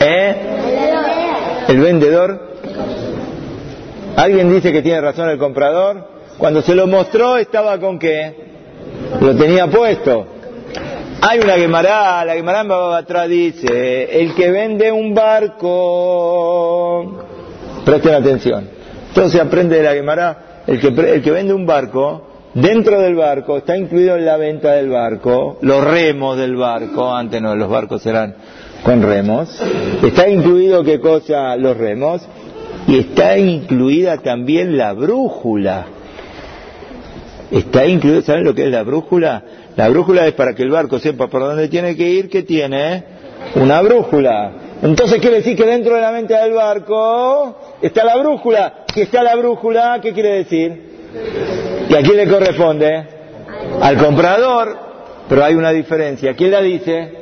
¿Eh? 0.00 0.36
¿El 1.68 1.80
vendedor? 1.80 2.50
¿Alguien 4.16 4.52
dice 4.52 4.72
que 4.72 4.82
tiene 4.82 5.00
razón 5.00 5.28
el 5.28 5.38
comprador? 5.38 6.06
Cuando 6.38 6.62
se 6.62 6.74
lo 6.74 6.86
mostró, 6.86 7.36
¿estaba 7.36 7.78
con 7.78 7.98
qué? 7.98 8.34
Lo 9.20 9.34
tenía 9.36 9.66
puesto. 9.66 10.26
Hay 11.22 11.38
una 11.40 11.56
Guemará, 11.56 12.24
la 12.24 12.34
Guemará 12.34 12.96
atrás 12.96 13.28
dice, 13.28 14.20
el 14.20 14.34
que 14.34 14.50
vende 14.50 14.90
un 14.90 15.12
barco, 15.14 15.66
presten 17.84 18.14
atención, 18.14 18.70
entonces 19.10 19.40
aprende 19.40 19.76
de 19.76 19.82
la 19.82 19.92
Gemara, 19.92 20.62
el 20.68 20.80
que, 20.80 20.88
el 20.88 21.20
que 21.20 21.30
vende 21.32 21.52
un 21.52 21.66
barco, 21.66 22.28
dentro 22.54 23.00
del 23.00 23.16
barco, 23.16 23.58
está 23.58 23.76
incluido 23.76 24.16
en 24.16 24.24
la 24.24 24.36
venta 24.36 24.72
del 24.72 24.88
barco, 24.88 25.58
los 25.62 25.82
remos 25.82 26.38
del 26.38 26.54
barco, 26.54 27.12
antes 27.12 27.42
no, 27.42 27.56
los 27.56 27.68
barcos 27.68 28.06
eran 28.06 28.36
con 28.84 29.02
remos, 29.02 29.60
está 30.00 30.28
incluido 30.28 30.84
qué 30.84 31.00
cosa, 31.00 31.56
los 31.56 31.76
remos, 31.76 32.22
y 32.86 32.98
está 32.98 33.36
incluida 33.36 34.18
también 34.18 34.78
la 34.78 34.92
brújula. 34.92 35.86
Está 37.50 37.84
incluido, 37.84 38.22
¿saben 38.22 38.44
lo 38.44 38.54
que 38.54 38.62
es 38.62 38.70
la 38.70 38.84
brújula? 38.84 39.42
La 39.74 39.88
brújula 39.88 40.24
es 40.28 40.34
para 40.34 40.54
que 40.54 40.62
el 40.62 40.70
barco 40.70 41.00
sepa 41.00 41.26
por 41.26 41.40
dónde 41.40 41.66
tiene 41.66 41.96
que 41.96 42.08
ir, 42.08 42.30
que 42.30 42.44
tiene 42.44 43.02
una 43.56 43.82
brújula. 43.82 44.52
Entonces 44.82 45.20
quiere 45.20 45.36
decir 45.36 45.56
que 45.56 45.66
dentro 45.66 45.94
de 45.94 46.00
la 46.00 46.10
venta 46.10 46.42
del 46.42 46.52
barco 46.54 47.56
está 47.82 48.04
la 48.04 48.16
brújula. 48.16 48.84
Que 48.92 49.02
está 49.02 49.22
la 49.22 49.36
brújula, 49.36 50.00
¿qué 50.00 50.12
quiere 50.12 50.36
decir? 50.36 50.90
¿Y 51.88 51.94
a 51.94 52.02
quién 52.02 52.16
le 52.16 52.28
corresponde? 52.28 53.04
Al 53.80 53.96
comprador. 53.98 54.76
Pero 55.28 55.44
hay 55.44 55.54
una 55.54 55.70
diferencia. 55.70 56.34
¿Quién 56.34 56.50
la 56.50 56.60
dice? 56.60 57.12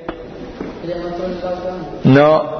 No. 2.05 2.59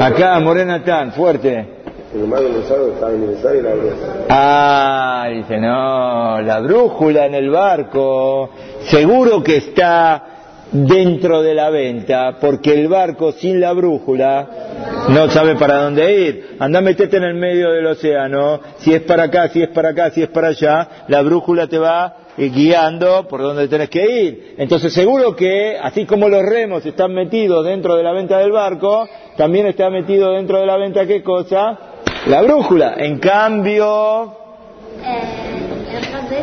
Acá, 0.00 0.40
Morena 0.40 0.82
Tan, 0.82 1.12
fuerte. 1.12 1.76
Ah, 4.28 5.28
dice, 5.32 5.58
no, 5.58 6.40
la 6.40 6.60
brújula 6.60 7.26
en 7.26 7.34
el 7.34 7.50
barco, 7.50 8.50
seguro 8.88 9.42
que 9.42 9.58
está 9.58 10.35
dentro 10.72 11.42
de 11.42 11.54
la 11.54 11.70
venta, 11.70 12.38
porque 12.40 12.74
el 12.74 12.88
barco 12.88 13.32
sin 13.32 13.60
la 13.60 13.72
brújula 13.72 14.48
no 15.08 15.30
sabe 15.30 15.56
para 15.56 15.82
dónde 15.82 16.14
ir. 16.14 16.56
Anda, 16.58 16.80
metete 16.80 17.16
en 17.18 17.24
el 17.24 17.34
medio 17.34 17.70
del 17.70 17.86
océano, 17.86 18.60
si 18.78 18.92
es 18.92 19.02
para 19.02 19.24
acá, 19.24 19.48
si 19.48 19.62
es 19.62 19.68
para 19.68 19.90
acá, 19.90 20.10
si 20.10 20.22
es 20.22 20.28
para 20.28 20.48
allá, 20.48 20.88
la 21.08 21.22
brújula 21.22 21.66
te 21.66 21.78
va 21.78 22.16
eh, 22.36 22.50
guiando 22.50 23.26
por 23.28 23.40
donde 23.42 23.68
tenés 23.68 23.88
que 23.88 24.04
ir. 24.04 24.54
Entonces 24.58 24.92
seguro 24.92 25.34
que, 25.36 25.78
así 25.80 26.04
como 26.04 26.28
los 26.28 26.42
remos 26.42 26.84
están 26.84 27.14
metidos 27.14 27.64
dentro 27.64 27.94
de 27.96 28.02
la 28.02 28.12
venta 28.12 28.38
del 28.38 28.52
barco, 28.52 29.08
también 29.36 29.66
está 29.66 29.88
metido 29.90 30.32
dentro 30.32 30.60
de 30.60 30.66
la 30.66 30.76
venta, 30.76 31.06
¿qué 31.06 31.22
cosa? 31.22 31.78
La 32.26 32.42
brújula. 32.42 32.94
En 32.98 33.18
cambio, 33.18 34.36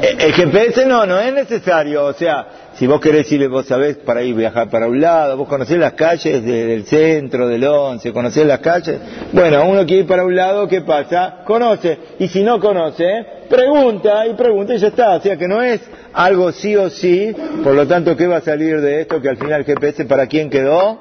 eh, 0.02 0.16
el 0.20 0.34
GPS 0.34 0.86
no, 0.86 1.06
no 1.06 1.20
es 1.20 1.34
necesario, 1.34 2.06
o 2.06 2.14
sea, 2.14 2.48
si 2.76 2.88
vos 2.88 3.00
querés 3.00 3.32
ir, 3.32 3.48
vos 3.50 3.66
sabés 3.68 3.98
para 3.98 4.24
ir 4.24 4.36
viajar 4.36 4.70
para 4.70 4.88
un 4.88 5.00
lado, 5.00 5.38
vos 5.38 5.48
conocés 5.48 5.78
las 5.78 5.94
calles 5.94 6.44
del 6.44 6.86
centro, 6.86 7.48
del 7.48 7.64
once, 7.66 8.12
conocés 8.12 8.46
las 8.46 8.60
calles. 8.60 9.00
Bueno, 9.32 9.66
uno 9.70 9.86
quiere 9.86 10.02
ir 10.02 10.08
para 10.08 10.26
un 10.26 10.36
lado, 10.36 10.68
¿qué 10.68 10.82
pasa? 10.82 11.42
Conoce. 11.46 11.98
Y 12.20 12.28
si 12.28 12.42
no 12.42 12.60
conoce, 12.60 13.26
pregunta 13.50 14.26
y 14.26 14.34
pregunta 14.34 14.74
y 14.74 14.80
ya 14.80 14.88
está. 14.88 15.16
O 15.16 15.22
sea 15.22 15.38
que 15.38 15.48
no 15.48 15.62
es 15.62 15.82
algo 16.14 16.52
sí 16.52 16.76
o 16.76 16.90
sí, 16.90 17.36
por 17.64 17.76
lo 17.76 17.88
tanto, 17.88 18.18
¿qué 18.18 18.26
va 18.26 18.38
a 18.38 18.42
salir 18.42 18.82
de 18.82 19.02
esto? 19.02 19.22
Que 19.22 19.30
al 19.30 19.38
final 19.38 19.62
el 19.62 19.66
GPS 19.66 20.06
para 20.06 20.28
quién 20.28 20.50
quedó? 20.50 20.98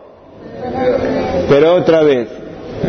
Pero 1.48 1.74
otra 1.74 2.02
vez, 2.02 2.28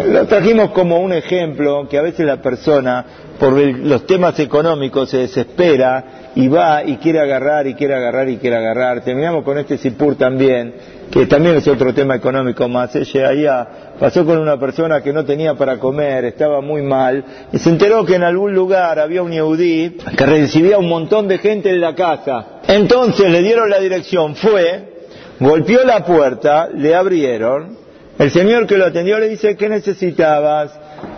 lo 0.07 0.25
trajimos 0.25 0.71
como 0.71 0.97
un 0.97 1.13
ejemplo 1.13 1.87
que 1.87 1.97
a 1.97 2.01
veces 2.01 2.25
la 2.25 2.41
persona, 2.41 3.05
por 3.39 3.53
los 3.53 4.05
temas 4.05 4.39
económicos, 4.39 5.09
se 5.09 5.17
desespera 5.17 6.31
y 6.35 6.47
va 6.47 6.83
y 6.83 6.97
quiere 6.97 7.19
agarrar 7.19 7.67
y 7.67 7.73
quiere 7.73 7.95
agarrar 7.95 8.29
y 8.29 8.37
quiere 8.37 8.57
agarrar. 8.57 9.03
Terminamos 9.03 9.43
con 9.43 9.57
este 9.57 9.77
Sipur 9.77 10.15
también, 10.15 10.73
que 11.11 11.25
también 11.25 11.55
es 11.55 11.67
otro 11.67 11.93
tema 11.93 12.15
económico 12.15 12.67
más. 12.67 12.95
Ella 12.95 13.29
allá 13.29 13.67
pasó 13.99 14.25
con 14.25 14.37
una 14.37 14.59
persona 14.59 15.01
que 15.01 15.13
no 15.13 15.25
tenía 15.25 15.55
para 15.55 15.77
comer, 15.77 16.25
estaba 16.25 16.61
muy 16.61 16.81
mal, 16.81 17.23
y 17.51 17.57
se 17.57 17.69
enteró 17.69 18.05
que 18.05 18.15
en 18.15 18.23
algún 18.23 18.53
lugar 18.53 18.99
había 18.99 19.21
un 19.21 19.31
yehudí 19.31 19.97
que 20.17 20.25
recibía 20.25 20.77
un 20.77 20.89
montón 20.89 21.27
de 21.27 21.37
gente 21.37 21.69
en 21.69 21.81
la 21.81 21.95
casa. 21.95 22.61
Entonces 22.67 23.29
le 23.29 23.41
dieron 23.41 23.69
la 23.69 23.79
dirección, 23.79 24.35
fue, 24.35 24.93
golpeó 25.39 25.83
la 25.83 26.05
puerta, 26.05 26.69
le 26.73 26.95
abrieron, 26.95 27.77
el 28.17 28.31
señor 28.31 28.67
que 28.67 28.77
lo 28.77 28.85
atendió 28.85 29.19
le 29.19 29.29
dice, 29.29 29.55
¿qué 29.55 29.69
necesitabas? 29.69 30.71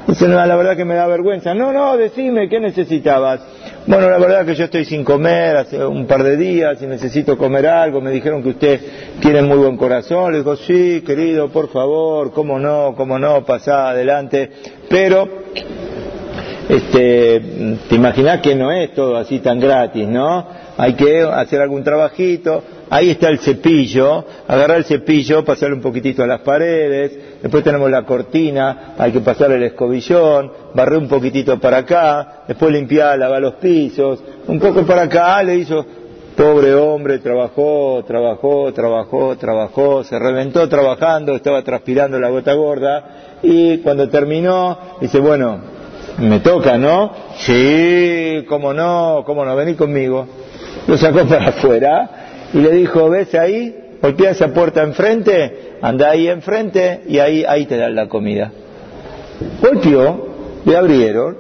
Dice, 0.08 0.28
no, 0.28 0.46
la 0.46 0.56
verdad 0.56 0.78
que 0.78 0.86
me 0.86 0.94
da 0.94 1.08
vergüenza. 1.08 1.56
No, 1.56 1.74
no, 1.74 1.98
decime, 1.98 2.48
¿qué 2.48 2.60
necesitabas? 2.60 3.42
Bueno, 3.88 4.10
la 4.10 4.20
verdad 4.20 4.46
que 4.46 4.54
yo 4.54 4.66
estoy 4.66 4.86
sin 4.86 5.04
comer 5.04 5.58
hace 5.58 5.84
un 5.84 6.06
par 6.06 6.24
de 6.24 6.38
días 6.38 6.80
y 6.82 6.86
necesito 6.86 7.38
comer 7.38 7.66
algo. 7.66 8.02
Me 8.02 8.12
dijeron 8.12 8.44
que 8.44 8.50
usted 8.50 8.82
tiene 9.20 9.42
muy 9.42 9.58
buen 9.58 9.78
corazón. 9.78 10.32
Le 10.32 10.40
digo, 10.40 10.56
sí, 10.56 11.02
querido, 11.06 11.50
por 11.50 11.70
favor, 11.70 12.32
cómo 12.32 12.60
no, 12.60 12.94
cómo 12.96 13.18
no, 13.18 13.44
pasá 13.44 13.90
adelante. 13.90 14.52
Pero, 14.90 15.28
este, 16.70 17.42
te 17.90 17.96
imaginas 17.96 18.42
que 18.42 18.56
no 18.56 18.72
es 18.72 18.94
todo 18.94 19.18
así 19.18 19.40
tan 19.40 19.60
gratis, 19.60 20.08
¿no? 20.08 20.48
Hay 20.78 20.94
que 20.94 21.22
hacer 21.22 21.62
algún 21.62 21.84
trabajito 21.84 22.62
ahí 22.90 23.12
está 23.12 23.30
el 23.30 23.40
cepillo, 23.40 24.26
agarrar 24.48 24.78
el 24.78 24.86
cepillo, 24.86 25.44
pasarle 25.44 25.76
un 25.76 25.82
poquitito 25.82 26.24
a 26.24 26.28
las 26.28 26.42
paredes, 26.42 27.18
después 27.46 27.64
tenemos 27.64 27.92
la 27.92 28.02
cortina, 28.02 28.96
hay 28.98 29.12
que 29.12 29.20
pasar 29.20 29.52
el 29.52 29.62
escobillón, 29.62 30.52
barrer 30.74 30.98
un 30.98 31.08
poquitito 31.08 31.60
para 31.60 31.78
acá, 31.78 32.42
después 32.48 32.74
limpiar, 32.74 33.20
lavar 33.20 33.40
los 33.40 33.54
pisos, 33.54 34.18
un 34.48 34.60
poco 34.60 34.82
para 34.82 35.04
acá, 35.04 35.44
le 35.44 35.58
hizo, 35.58 35.86
pobre 36.36 36.74
hombre, 36.74 37.20
trabajó, 37.20 38.04
trabajó, 38.08 38.74
trabajó, 38.74 39.36
trabajó, 39.38 40.04
se 40.04 40.18
reventó 40.18 40.68
trabajando, 40.68 41.36
estaba 41.36 41.62
transpirando 41.62 42.20
la 42.20 42.30
gota 42.30 42.52
gorda, 42.56 43.04
y 43.44 43.78
cuando 43.78 44.10
terminó, 44.10 44.80
dice, 45.00 45.20
bueno, 45.20 45.60
me 46.18 46.40
toca, 46.40 46.80
¿no? 46.80 47.12
Sí, 47.38 48.44
cómo 48.50 48.74
no, 48.74 49.22
cómo 49.24 49.46
no, 49.46 49.56
vení 49.56 49.76
conmigo. 49.76 50.26
Lo 50.88 50.98
sacó 50.98 51.28
para 51.28 51.50
afuera, 51.50 52.10
y 52.56 52.58
le 52.58 52.72
dijo, 52.72 53.08
¿ves 53.08 53.36
ahí? 53.36 53.85
Golpea 54.06 54.30
esa 54.30 54.54
puerta 54.54 54.84
enfrente, 54.84 55.78
anda 55.82 56.12
ahí 56.12 56.28
enfrente 56.28 57.02
y 57.08 57.18
ahí, 57.18 57.44
ahí 57.44 57.66
te 57.66 57.76
dan 57.76 57.96
la 57.96 58.08
comida. 58.08 58.52
Golpeó, 59.60 60.28
le 60.64 60.78
abrieron, 60.78 61.38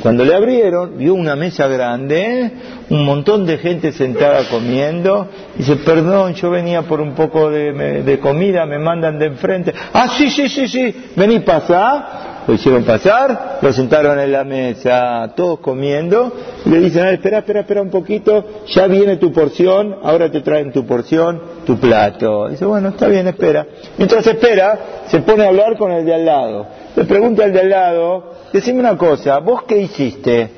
cuando 0.00 0.24
le 0.24 0.34
abrieron, 0.34 0.96
vio 0.96 1.12
una 1.12 1.36
mesa 1.36 1.68
grande, 1.68 2.52
un 2.88 3.04
montón 3.04 3.44
de 3.44 3.58
gente 3.58 3.92
sentada 3.92 4.44
comiendo. 4.48 5.28
Dice, 5.58 5.76
perdón, 5.76 6.32
yo 6.32 6.48
venía 6.48 6.80
por 6.82 7.02
un 7.02 7.12
poco 7.14 7.50
de, 7.50 8.18
comida, 8.22 8.64
me 8.64 8.78
mandan 8.78 9.18
de 9.18 9.26
enfrente. 9.26 9.74
Ah, 9.92 10.08
sí, 10.16 10.30
sí, 10.30 10.48
sí, 10.48 10.68
sí, 10.68 10.94
vení, 11.16 11.40
pasá 11.40 12.32
lo 12.46 12.54
hicieron 12.54 12.84
pasar, 12.84 13.58
lo 13.60 13.72
sentaron 13.72 14.20
en 14.20 14.30
la 14.30 14.44
mesa, 14.44 15.32
todos 15.34 15.58
comiendo, 15.58 16.32
y 16.64 16.70
le 16.70 16.80
dicen, 16.80 17.06
espera, 17.08 17.38
espera, 17.38 17.60
espera 17.60 17.82
un 17.82 17.90
poquito, 17.90 18.62
ya 18.68 18.86
viene 18.86 19.16
tu 19.16 19.32
porción, 19.32 19.96
ahora 20.02 20.30
te 20.30 20.42
traen 20.42 20.72
tu 20.72 20.86
porción, 20.86 21.40
tu 21.66 21.76
plato. 21.78 22.48
Dice, 22.48 22.64
bueno, 22.64 22.90
está 22.90 23.08
bien, 23.08 23.26
espera. 23.26 23.66
Mientras 23.98 24.26
espera, 24.26 24.78
se 25.08 25.20
pone 25.20 25.44
a 25.44 25.48
hablar 25.48 25.76
con 25.76 25.92
el 25.92 26.06
de 26.06 26.14
al 26.14 26.24
lado. 26.24 26.66
Le 26.94 27.04
pregunta 27.04 27.44
al 27.44 27.52
de 27.52 27.60
al 27.60 27.68
lado, 27.68 28.32
decime 28.52 28.80
una 28.80 28.96
cosa, 28.96 29.40
¿vos 29.40 29.64
qué 29.64 29.76
hiciste? 29.76 30.48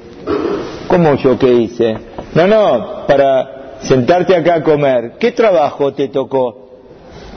¿Cómo 0.87 1.15
yo 1.17 1.37
qué 1.37 1.53
hice? 1.53 1.97
No, 2.35 2.47
no, 2.47 3.07
para 3.07 3.79
sentarte 3.81 4.37
acá 4.37 4.57
a 4.57 4.63
comer, 4.63 5.15
¿qué 5.19 5.33
trabajo 5.33 5.93
te 5.93 6.09
tocó? 6.09 6.69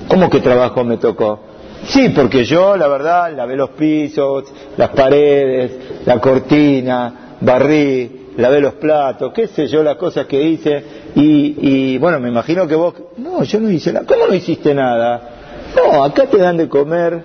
¿Cómo 0.07 0.29
que 0.29 0.41
trabajo 0.41 0.83
me 0.83 0.97
tocó? 0.97 1.39
Sí, 1.87 2.09
porque 2.09 2.43
yo, 2.43 2.75
la 2.77 2.87
verdad, 2.87 3.33
lavé 3.35 3.55
los 3.55 3.71
pisos, 3.71 4.43
las 4.77 4.89
paredes, 4.89 5.71
la 6.05 6.19
cortina, 6.19 7.37
barrí, 7.41 8.20
lavé 8.37 8.59
los 8.61 8.73
platos, 8.75 9.31
qué 9.33 9.47
sé 9.47 9.67
yo, 9.67 9.83
las 9.83 9.95
cosas 9.95 10.25
que 10.25 10.41
hice. 10.41 10.83
Y, 11.15 11.93
y 11.93 11.97
bueno, 11.97 12.19
me 12.19 12.29
imagino 12.29 12.67
que 12.67 12.75
vos... 12.75 12.93
No, 13.17 13.43
yo 13.43 13.59
no 13.59 13.69
hice 13.69 13.91
nada. 13.93 14.05
¿Cómo 14.05 14.27
no 14.27 14.33
hiciste 14.33 14.73
nada? 14.73 15.29
No, 15.75 16.03
acá 16.03 16.25
te 16.27 16.37
dan 16.37 16.57
de 16.57 16.67
comer. 16.67 17.23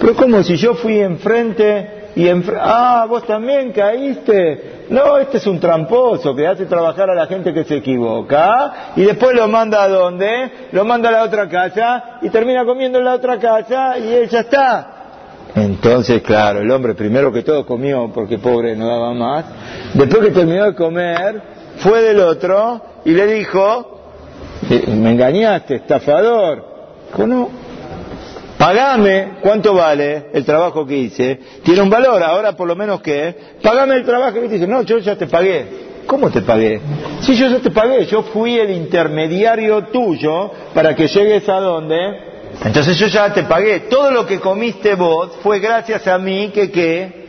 Pero 0.00 0.14
como 0.14 0.42
si 0.42 0.56
yo 0.56 0.74
fui 0.74 1.00
enfrente 1.00 2.10
y 2.16 2.28
enfrente... 2.28 2.60
Ah, 2.62 3.06
vos 3.08 3.24
también 3.26 3.72
caíste. 3.72 4.86
No, 4.90 5.16
este 5.18 5.38
es 5.38 5.46
un 5.46 5.58
tramposo 5.58 6.34
que 6.34 6.46
hace 6.46 6.66
trabajar 6.66 7.08
a 7.08 7.14
la 7.14 7.26
gente 7.26 7.54
que 7.54 7.64
se 7.64 7.76
equivoca 7.76 8.92
y 8.96 9.02
después 9.02 9.34
lo 9.34 9.48
manda 9.48 9.82
a 9.82 9.88
dónde? 9.88 10.50
Lo 10.72 10.84
manda 10.84 11.08
a 11.08 11.12
la 11.12 11.22
otra 11.22 11.48
casa 11.48 12.18
y 12.20 12.28
termina 12.28 12.66
comiendo 12.66 12.98
en 12.98 13.06
la 13.06 13.14
otra 13.14 13.38
casa 13.38 13.98
y 13.98 14.12
él 14.12 14.28
ya 14.28 14.40
está. 14.40 14.93
Entonces, 15.54 16.22
claro, 16.22 16.60
el 16.60 16.70
hombre 16.70 16.94
primero 16.94 17.32
que 17.32 17.42
todo 17.42 17.64
comió 17.64 18.10
porque 18.12 18.38
pobre 18.38 18.74
no 18.74 18.88
daba 18.88 19.14
más. 19.14 19.44
Después 19.94 20.26
que 20.26 20.30
terminó 20.32 20.64
de 20.64 20.74
comer, 20.74 21.42
fue 21.78 22.02
del 22.02 22.20
otro 22.20 22.80
y 23.04 23.12
le 23.12 23.26
dijo, 23.26 24.00
eh, 24.68 24.84
me 24.88 25.12
engañaste, 25.12 25.76
estafador. 25.76 26.64
Dijo, 27.12 27.26
no, 27.26 27.50
Pagame, 28.58 29.34
¿cuánto 29.40 29.74
vale 29.74 30.26
el 30.32 30.44
trabajo 30.44 30.86
que 30.86 30.96
hice? 30.96 31.38
Tiene 31.64 31.82
un 31.82 31.90
valor, 31.90 32.22
ahora 32.22 32.52
por 32.52 32.68
lo 32.68 32.76
menos 32.76 33.00
que, 33.02 33.34
pagame 33.60 33.96
el 33.96 34.04
trabajo 34.04 34.40
que 34.40 34.56
hice. 34.56 34.66
No, 34.66 34.82
yo 34.82 34.98
ya 34.98 35.16
te 35.16 35.26
pagué. 35.26 35.84
¿Cómo 36.06 36.30
te 36.30 36.42
pagué? 36.42 36.80
Si 37.20 37.34
yo 37.34 37.48
ya 37.48 37.58
te 37.58 37.70
pagué, 37.70 38.06
yo 38.06 38.22
fui 38.22 38.58
el 38.58 38.70
intermediario 38.70 39.84
tuyo 39.84 40.50
para 40.72 40.94
que 40.94 41.08
llegues 41.08 41.48
a 41.48 41.60
donde. 41.60 42.33
Entonces 42.62 42.96
yo 42.98 43.06
ya 43.06 43.32
te 43.32 43.44
pagué. 43.44 43.80
Todo 43.80 44.10
lo 44.10 44.26
que 44.26 44.40
comiste 44.40 44.94
vos 44.94 45.38
fue 45.42 45.58
gracias 45.58 46.06
a 46.06 46.18
mí 46.18 46.50
que 46.54 46.70
que 46.70 47.24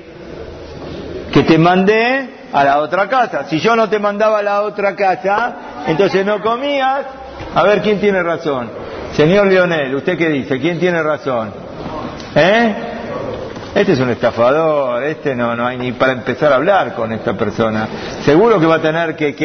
que 1.32 1.44
te 1.44 1.58
mandé 1.58 2.30
a 2.54 2.64
la 2.64 2.80
otra 2.80 3.10
casa. 3.10 3.44
Si 3.50 3.60
yo 3.60 3.76
no 3.76 3.90
te 3.90 4.00
mandaba 4.00 4.40
a 4.40 4.44
la 4.44 4.62
otra 4.62 4.96
casa, 4.96 5.56
entonces 5.88 6.26
no 6.26 6.42
comías. 6.42 7.06
A 7.54 7.64
ver 7.64 7.82
quién 7.82 8.00
tiene 8.00 8.24
razón. 8.24 8.70
Señor 9.14 9.48
Lionel, 9.48 9.94
¿usted 9.96 10.18
qué 10.18 10.30
dice? 10.30 10.60
¿Quién 10.60 10.80
tiene 10.80 11.04
razón? 11.04 11.54
¿Eh? 12.36 12.76
Este 13.76 13.92
es 13.92 14.00
un 14.00 14.10
estafador, 14.10 15.04
este 15.04 15.36
no, 15.36 15.54
no 15.54 15.68
hay 15.68 15.78
ni 15.78 15.92
para 15.92 16.14
empezar 16.14 16.54
a 16.54 16.56
hablar 16.56 16.94
con 16.94 17.12
esta 17.12 17.34
persona. 17.34 17.90
Seguro 18.24 18.58
que 18.58 18.66
va 18.66 18.76
a 18.76 18.82
tener 18.82 19.18
que, 19.18 19.36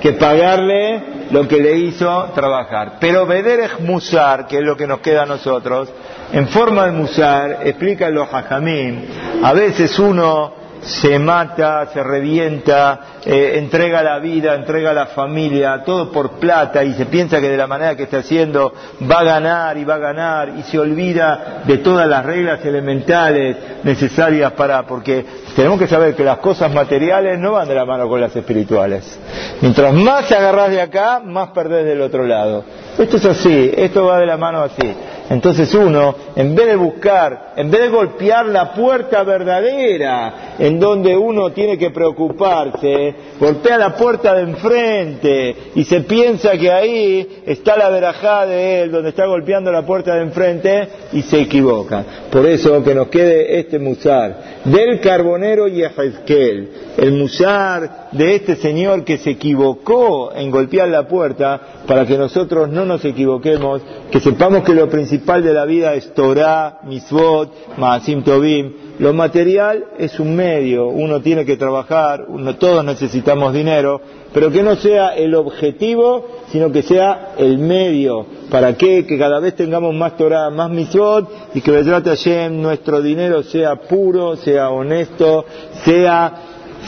que 0.00 0.12
pagarle 0.12 1.17
lo 1.30 1.46
que 1.46 1.60
le 1.60 1.76
hizo 1.76 2.30
trabajar. 2.34 2.94
Pero 3.00 3.26
Bederech 3.26 3.80
Musar, 3.80 4.46
que 4.46 4.58
es 4.58 4.64
lo 4.64 4.76
que 4.76 4.86
nos 4.86 5.00
queda 5.00 5.22
a 5.22 5.26
nosotros, 5.26 5.88
en 6.32 6.48
forma 6.48 6.86
de 6.86 6.92
Musar, 6.92 7.60
explica 7.64 8.10
los 8.10 8.32
hajamim, 8.32 9.04
a 9.42 9.52
veces 9.52 9.98
uno 9.98 10.52
se 10.82 11.18
mata, 11.18 11.86
se 11.92 12.02
revienta, 12.02 13.00
eh, 13.24 13.54
entrega 13.56 14.02
la 14.02 14.18
vida, 14.18 14.54
entrega 14.54 14.92
la 14.92 15.06
familia, 15.06 15.82
todo 15.84 16.10
por 16.10 16.32
plata 16.32 16.84
y 16.84 16.94
se 16.94 17.06
piensa 17.06 17.40
que 17.40 17.48
de 17.48 17.56
la 17.56 17.66
manera 17.66 17.96
que 17.96 18.04
está 18.04 18.18
haciendo 18.18 18.72
va 19.10 19.20
a 19.20 19.24
ganar 19.24 19.76
y 19.76 19.84
va 19.84 19.94
a 19.94 19.98
ganar 19.98 20.52
y 20.58 20.62
se 20.62 20.78
olvida 20.78 21.62
de 21.64 21.78
todas 21.78 22.08
las 22.08 22.24
reglas 22.24 22.64
elementales 22.64 23.56
necesarias 23.82 24.52
para, 24.52 24.86
porque 24.86 25.24
tenemos 25.54 25.78
que 25.78 25.86
saber 25.86 26.14
que 26.14 26.24
las 26.24 26.38
cosas 26.38 26.72
materiales 26.72 27.38
no 27.38 27.52
van 27.52 27.68
de 27.68 27.74
la 27.74 27.84
mano 27.84 28.08
con 28.08 28.20
las 28.20 28.34
espirituales. 28.34 29.18
Mientras 29.60 29.92
más 29.92 30.26
se 30.26 30.36
agarras 30.36 30.70
de 30.70 30.80
acá, 30.80 31.20
más 31.24 31.50
perdés 31.50 31.84
del 31.84 32.00
otro 32.00 32.24
lado. 32.24 32.64
Esto 32.98 33.16
es 33.16 33.24
así, 33.26 33.70
esto 33.76 34.06
va 34.06 34.18
de 34.18 34.26
la 34.26 34.36
mano 34.36 34.62
así. 34.62 34.92
Entonces 35.30 35.72
uno, 35.74 36.14
en 36.34 36.54
vez 36.54 36.66
de 36.68 36.76
buscar, 36.76 37.52
en 37.54 37.70
vez 37.70 37.82
de 37.82 37.88
golpear 37.90 38.46
la 38.46 38.72
puerta 38.72 39.22
verdadera, 39.22 40.54
en 40.58 40.80
donde 40.80 41.16
uno 41.16 41.52
tiene 41.52 41.76
que 41.76 41.90
preocuparse, 41.90 43.14
golpea 43.38 43.76
la 43.76 43.94
puerta 43.94 44.34
de 44.34 44.42
enfrente 44.42 45.56
y 45.74 45.84
se 45.84 46.00
piensa 46.00 46.56
que 46.56 46.72
ahí 46.72 47.42
está 47.46 47.76
la 47.76 47.90
verajá 47.90 48.46
de 48.46 48.82
él, 48.82 48.90
donde 48.90 49.10
está 49.10 49.26
golpeando 49.26 49.70
la 49.70 49.84
puerta 49.84 50.14
de 50.14 50.22
enfrente 50.22 50.88
y 51.12 51.22
se 51.22 51.42
equivoca. 51.42 52.04
Por 52.32 52.46
eso 52.46 52.82
que 52.82 52.94
nos 52.94 53.08
quede 53.08 53.60
este 53.60 53.78
musar 53.78 54.47
del 54.64 55.00
carbonero 55.00 55.68
y 55.68 55.82
Ezequiel, 55.82 56.68
el 56.96 57.12
musar 57.12 58.08
de 58.12 58.34
este 58.34 58.56
señor 58.56 59.04
que 59.04 59.18
se 59.18 59.30
equivocó 59.30 60.32
en 60.34 60.50
golpear 60.50 60.88
la 60.88 61.06
puerta 61.06 61.60
para 61.86 62.06
que 62.06 62.18
nosotros 62.18 62.68
no 62.68 62.84
nos 62.84 63.04
equivoquemos, 63.04 63.82
que 64.10 64.20
sepamos 64.20 64.64
que 64.64 64.74
lo 64.74 64.88
principal 64.88 65.42
de 65.42 65.54
la 65.54 65.64
vida 65.64 65.94
es 65.94 66.12
Torah, 66.14 66.80
Misvot, 66.84 67.76
Maasim 67.76 68.22
Tobim. 68.22 68.72
Lo 68.98 69.12
material 69.12 69.84
es 69.98 70.18
un 70.18 70.34
medio, 70.34 70.88
uno 70.88 71.20
tiene 71.20 71.44
que 71.44 71.56
trabajar, 71.56 72.26
todos 72.58 72.84
necesitamos 72.84 73.52
dinero, 73.52 74.00
pero 74.32 74.50
que 74.50 74.62
no 74.62 74.76
sea 74.76 75.14
el 75.16 75.34
objetivo, 75.34 76.26
sino 76.50 76.70
que 76.70 76.82
sea 76.82 77.34
el 77.38 77.58
medio. 77.58 78.26
¿Para 78.50 78.74
qué? 78.76 79.06
Que 79.06 79.18
cada 79.18 79.40
vez 79.40 79.54
tengamos 79.54 79.94
más 79.94 80.16
Torah, 80.16 80.50
más 80.50 80.70
Misvot 80.70 81.30
y 81.54 81.60
que 81.60 81.72
Hashem, 81.82 82.60
nuestro 82.60 83.00
dinero 83.02 83.42
sea 83.42 83.76
puro, 83.76 84.36
sea 84.36 84.70
honesto, 84.70 85.44
sea 85.84 86.32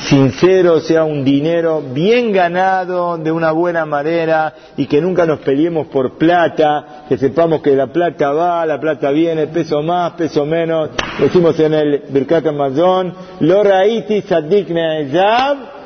sincero, 0.09 0.81
sea 0.81 1.05
un 1.05 1.25
dinero 1.25 1.83
bien 1.93 2.33
ganado 2.33 3.19
de 3.19 3.31
una 3.31 3.53
buena 3.53 3.85
manera 3.85 4.55
y 4.77 4.87
que 4.87 5.01
nunca 5.01 5.27
nos 5.27 5.41
peleemos 5.41 5.89
por 5.89 6.17
plata, 6.17 7.05
que 7.09 7.19
sepamos 7.19 7.61
que 7.61 7.75
la 7.75 7.89
plata 7.89 8.33
va, 8.33 8.65
la 8.65 8.81
plata 8.81 9.11
viene, 9.11 9.49
peso 9.49 9.83
más, 9.83 10.13
peso 10.13 10.47
menos. 10.47 10.91
Decimos 11.19 11.59
en 11.61 11.75
el 11.75 12.03
Birkat 12.09 12.47
Amazon, 12.47 13.13
lo 13.41 13.63
raiti 13.63 14.23
sadik 14.23 14.69
que 14.69 15.80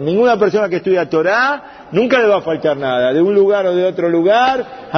Ninguna 0.00 0.36
persona 0.38 0.68
que 0.68 0.76
estudia 0.76 1.08
Torah 1.08 1.88
nunca 1.92 2.18
le 2.18 2.26
va 2.28 2.36
a 2.36 2.42
faltar 2.42 2.76
nada, 2.76 3.12
de 3.12 3.22
un 3.22 3.34
lugar 3.34 3.66
o 3.66 3.74
de 3.74 3.84
otro 3.84 4.08
lugar. 4.08 4.88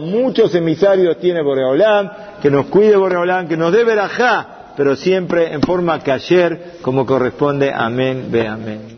Muchos 0.00 0.54
emisarios 0.54 1.18
tiene 1.18 1.42
Boreolam, 1.42 2.10
que 2.42 2.50
nos 2.50 2.66
cuide 2.66 2.96
Boreolam, 2.96 3.48
que 3.48 3.56
nos 3.56 3.72
dé 3.72 3.84
verajá 3.84 4.56
pero 4.76 4.94
siempre 4.94 5.52
en 5.52 5.62
forma 5.62 5.98
que 6.00 6.12
ayer, 6.12 6.76
como 6.82 7.06
corresponde. 7.06 7.72
Amén, 7.74 8.28
ve 8.30 8.46
amén. 8.46 8.95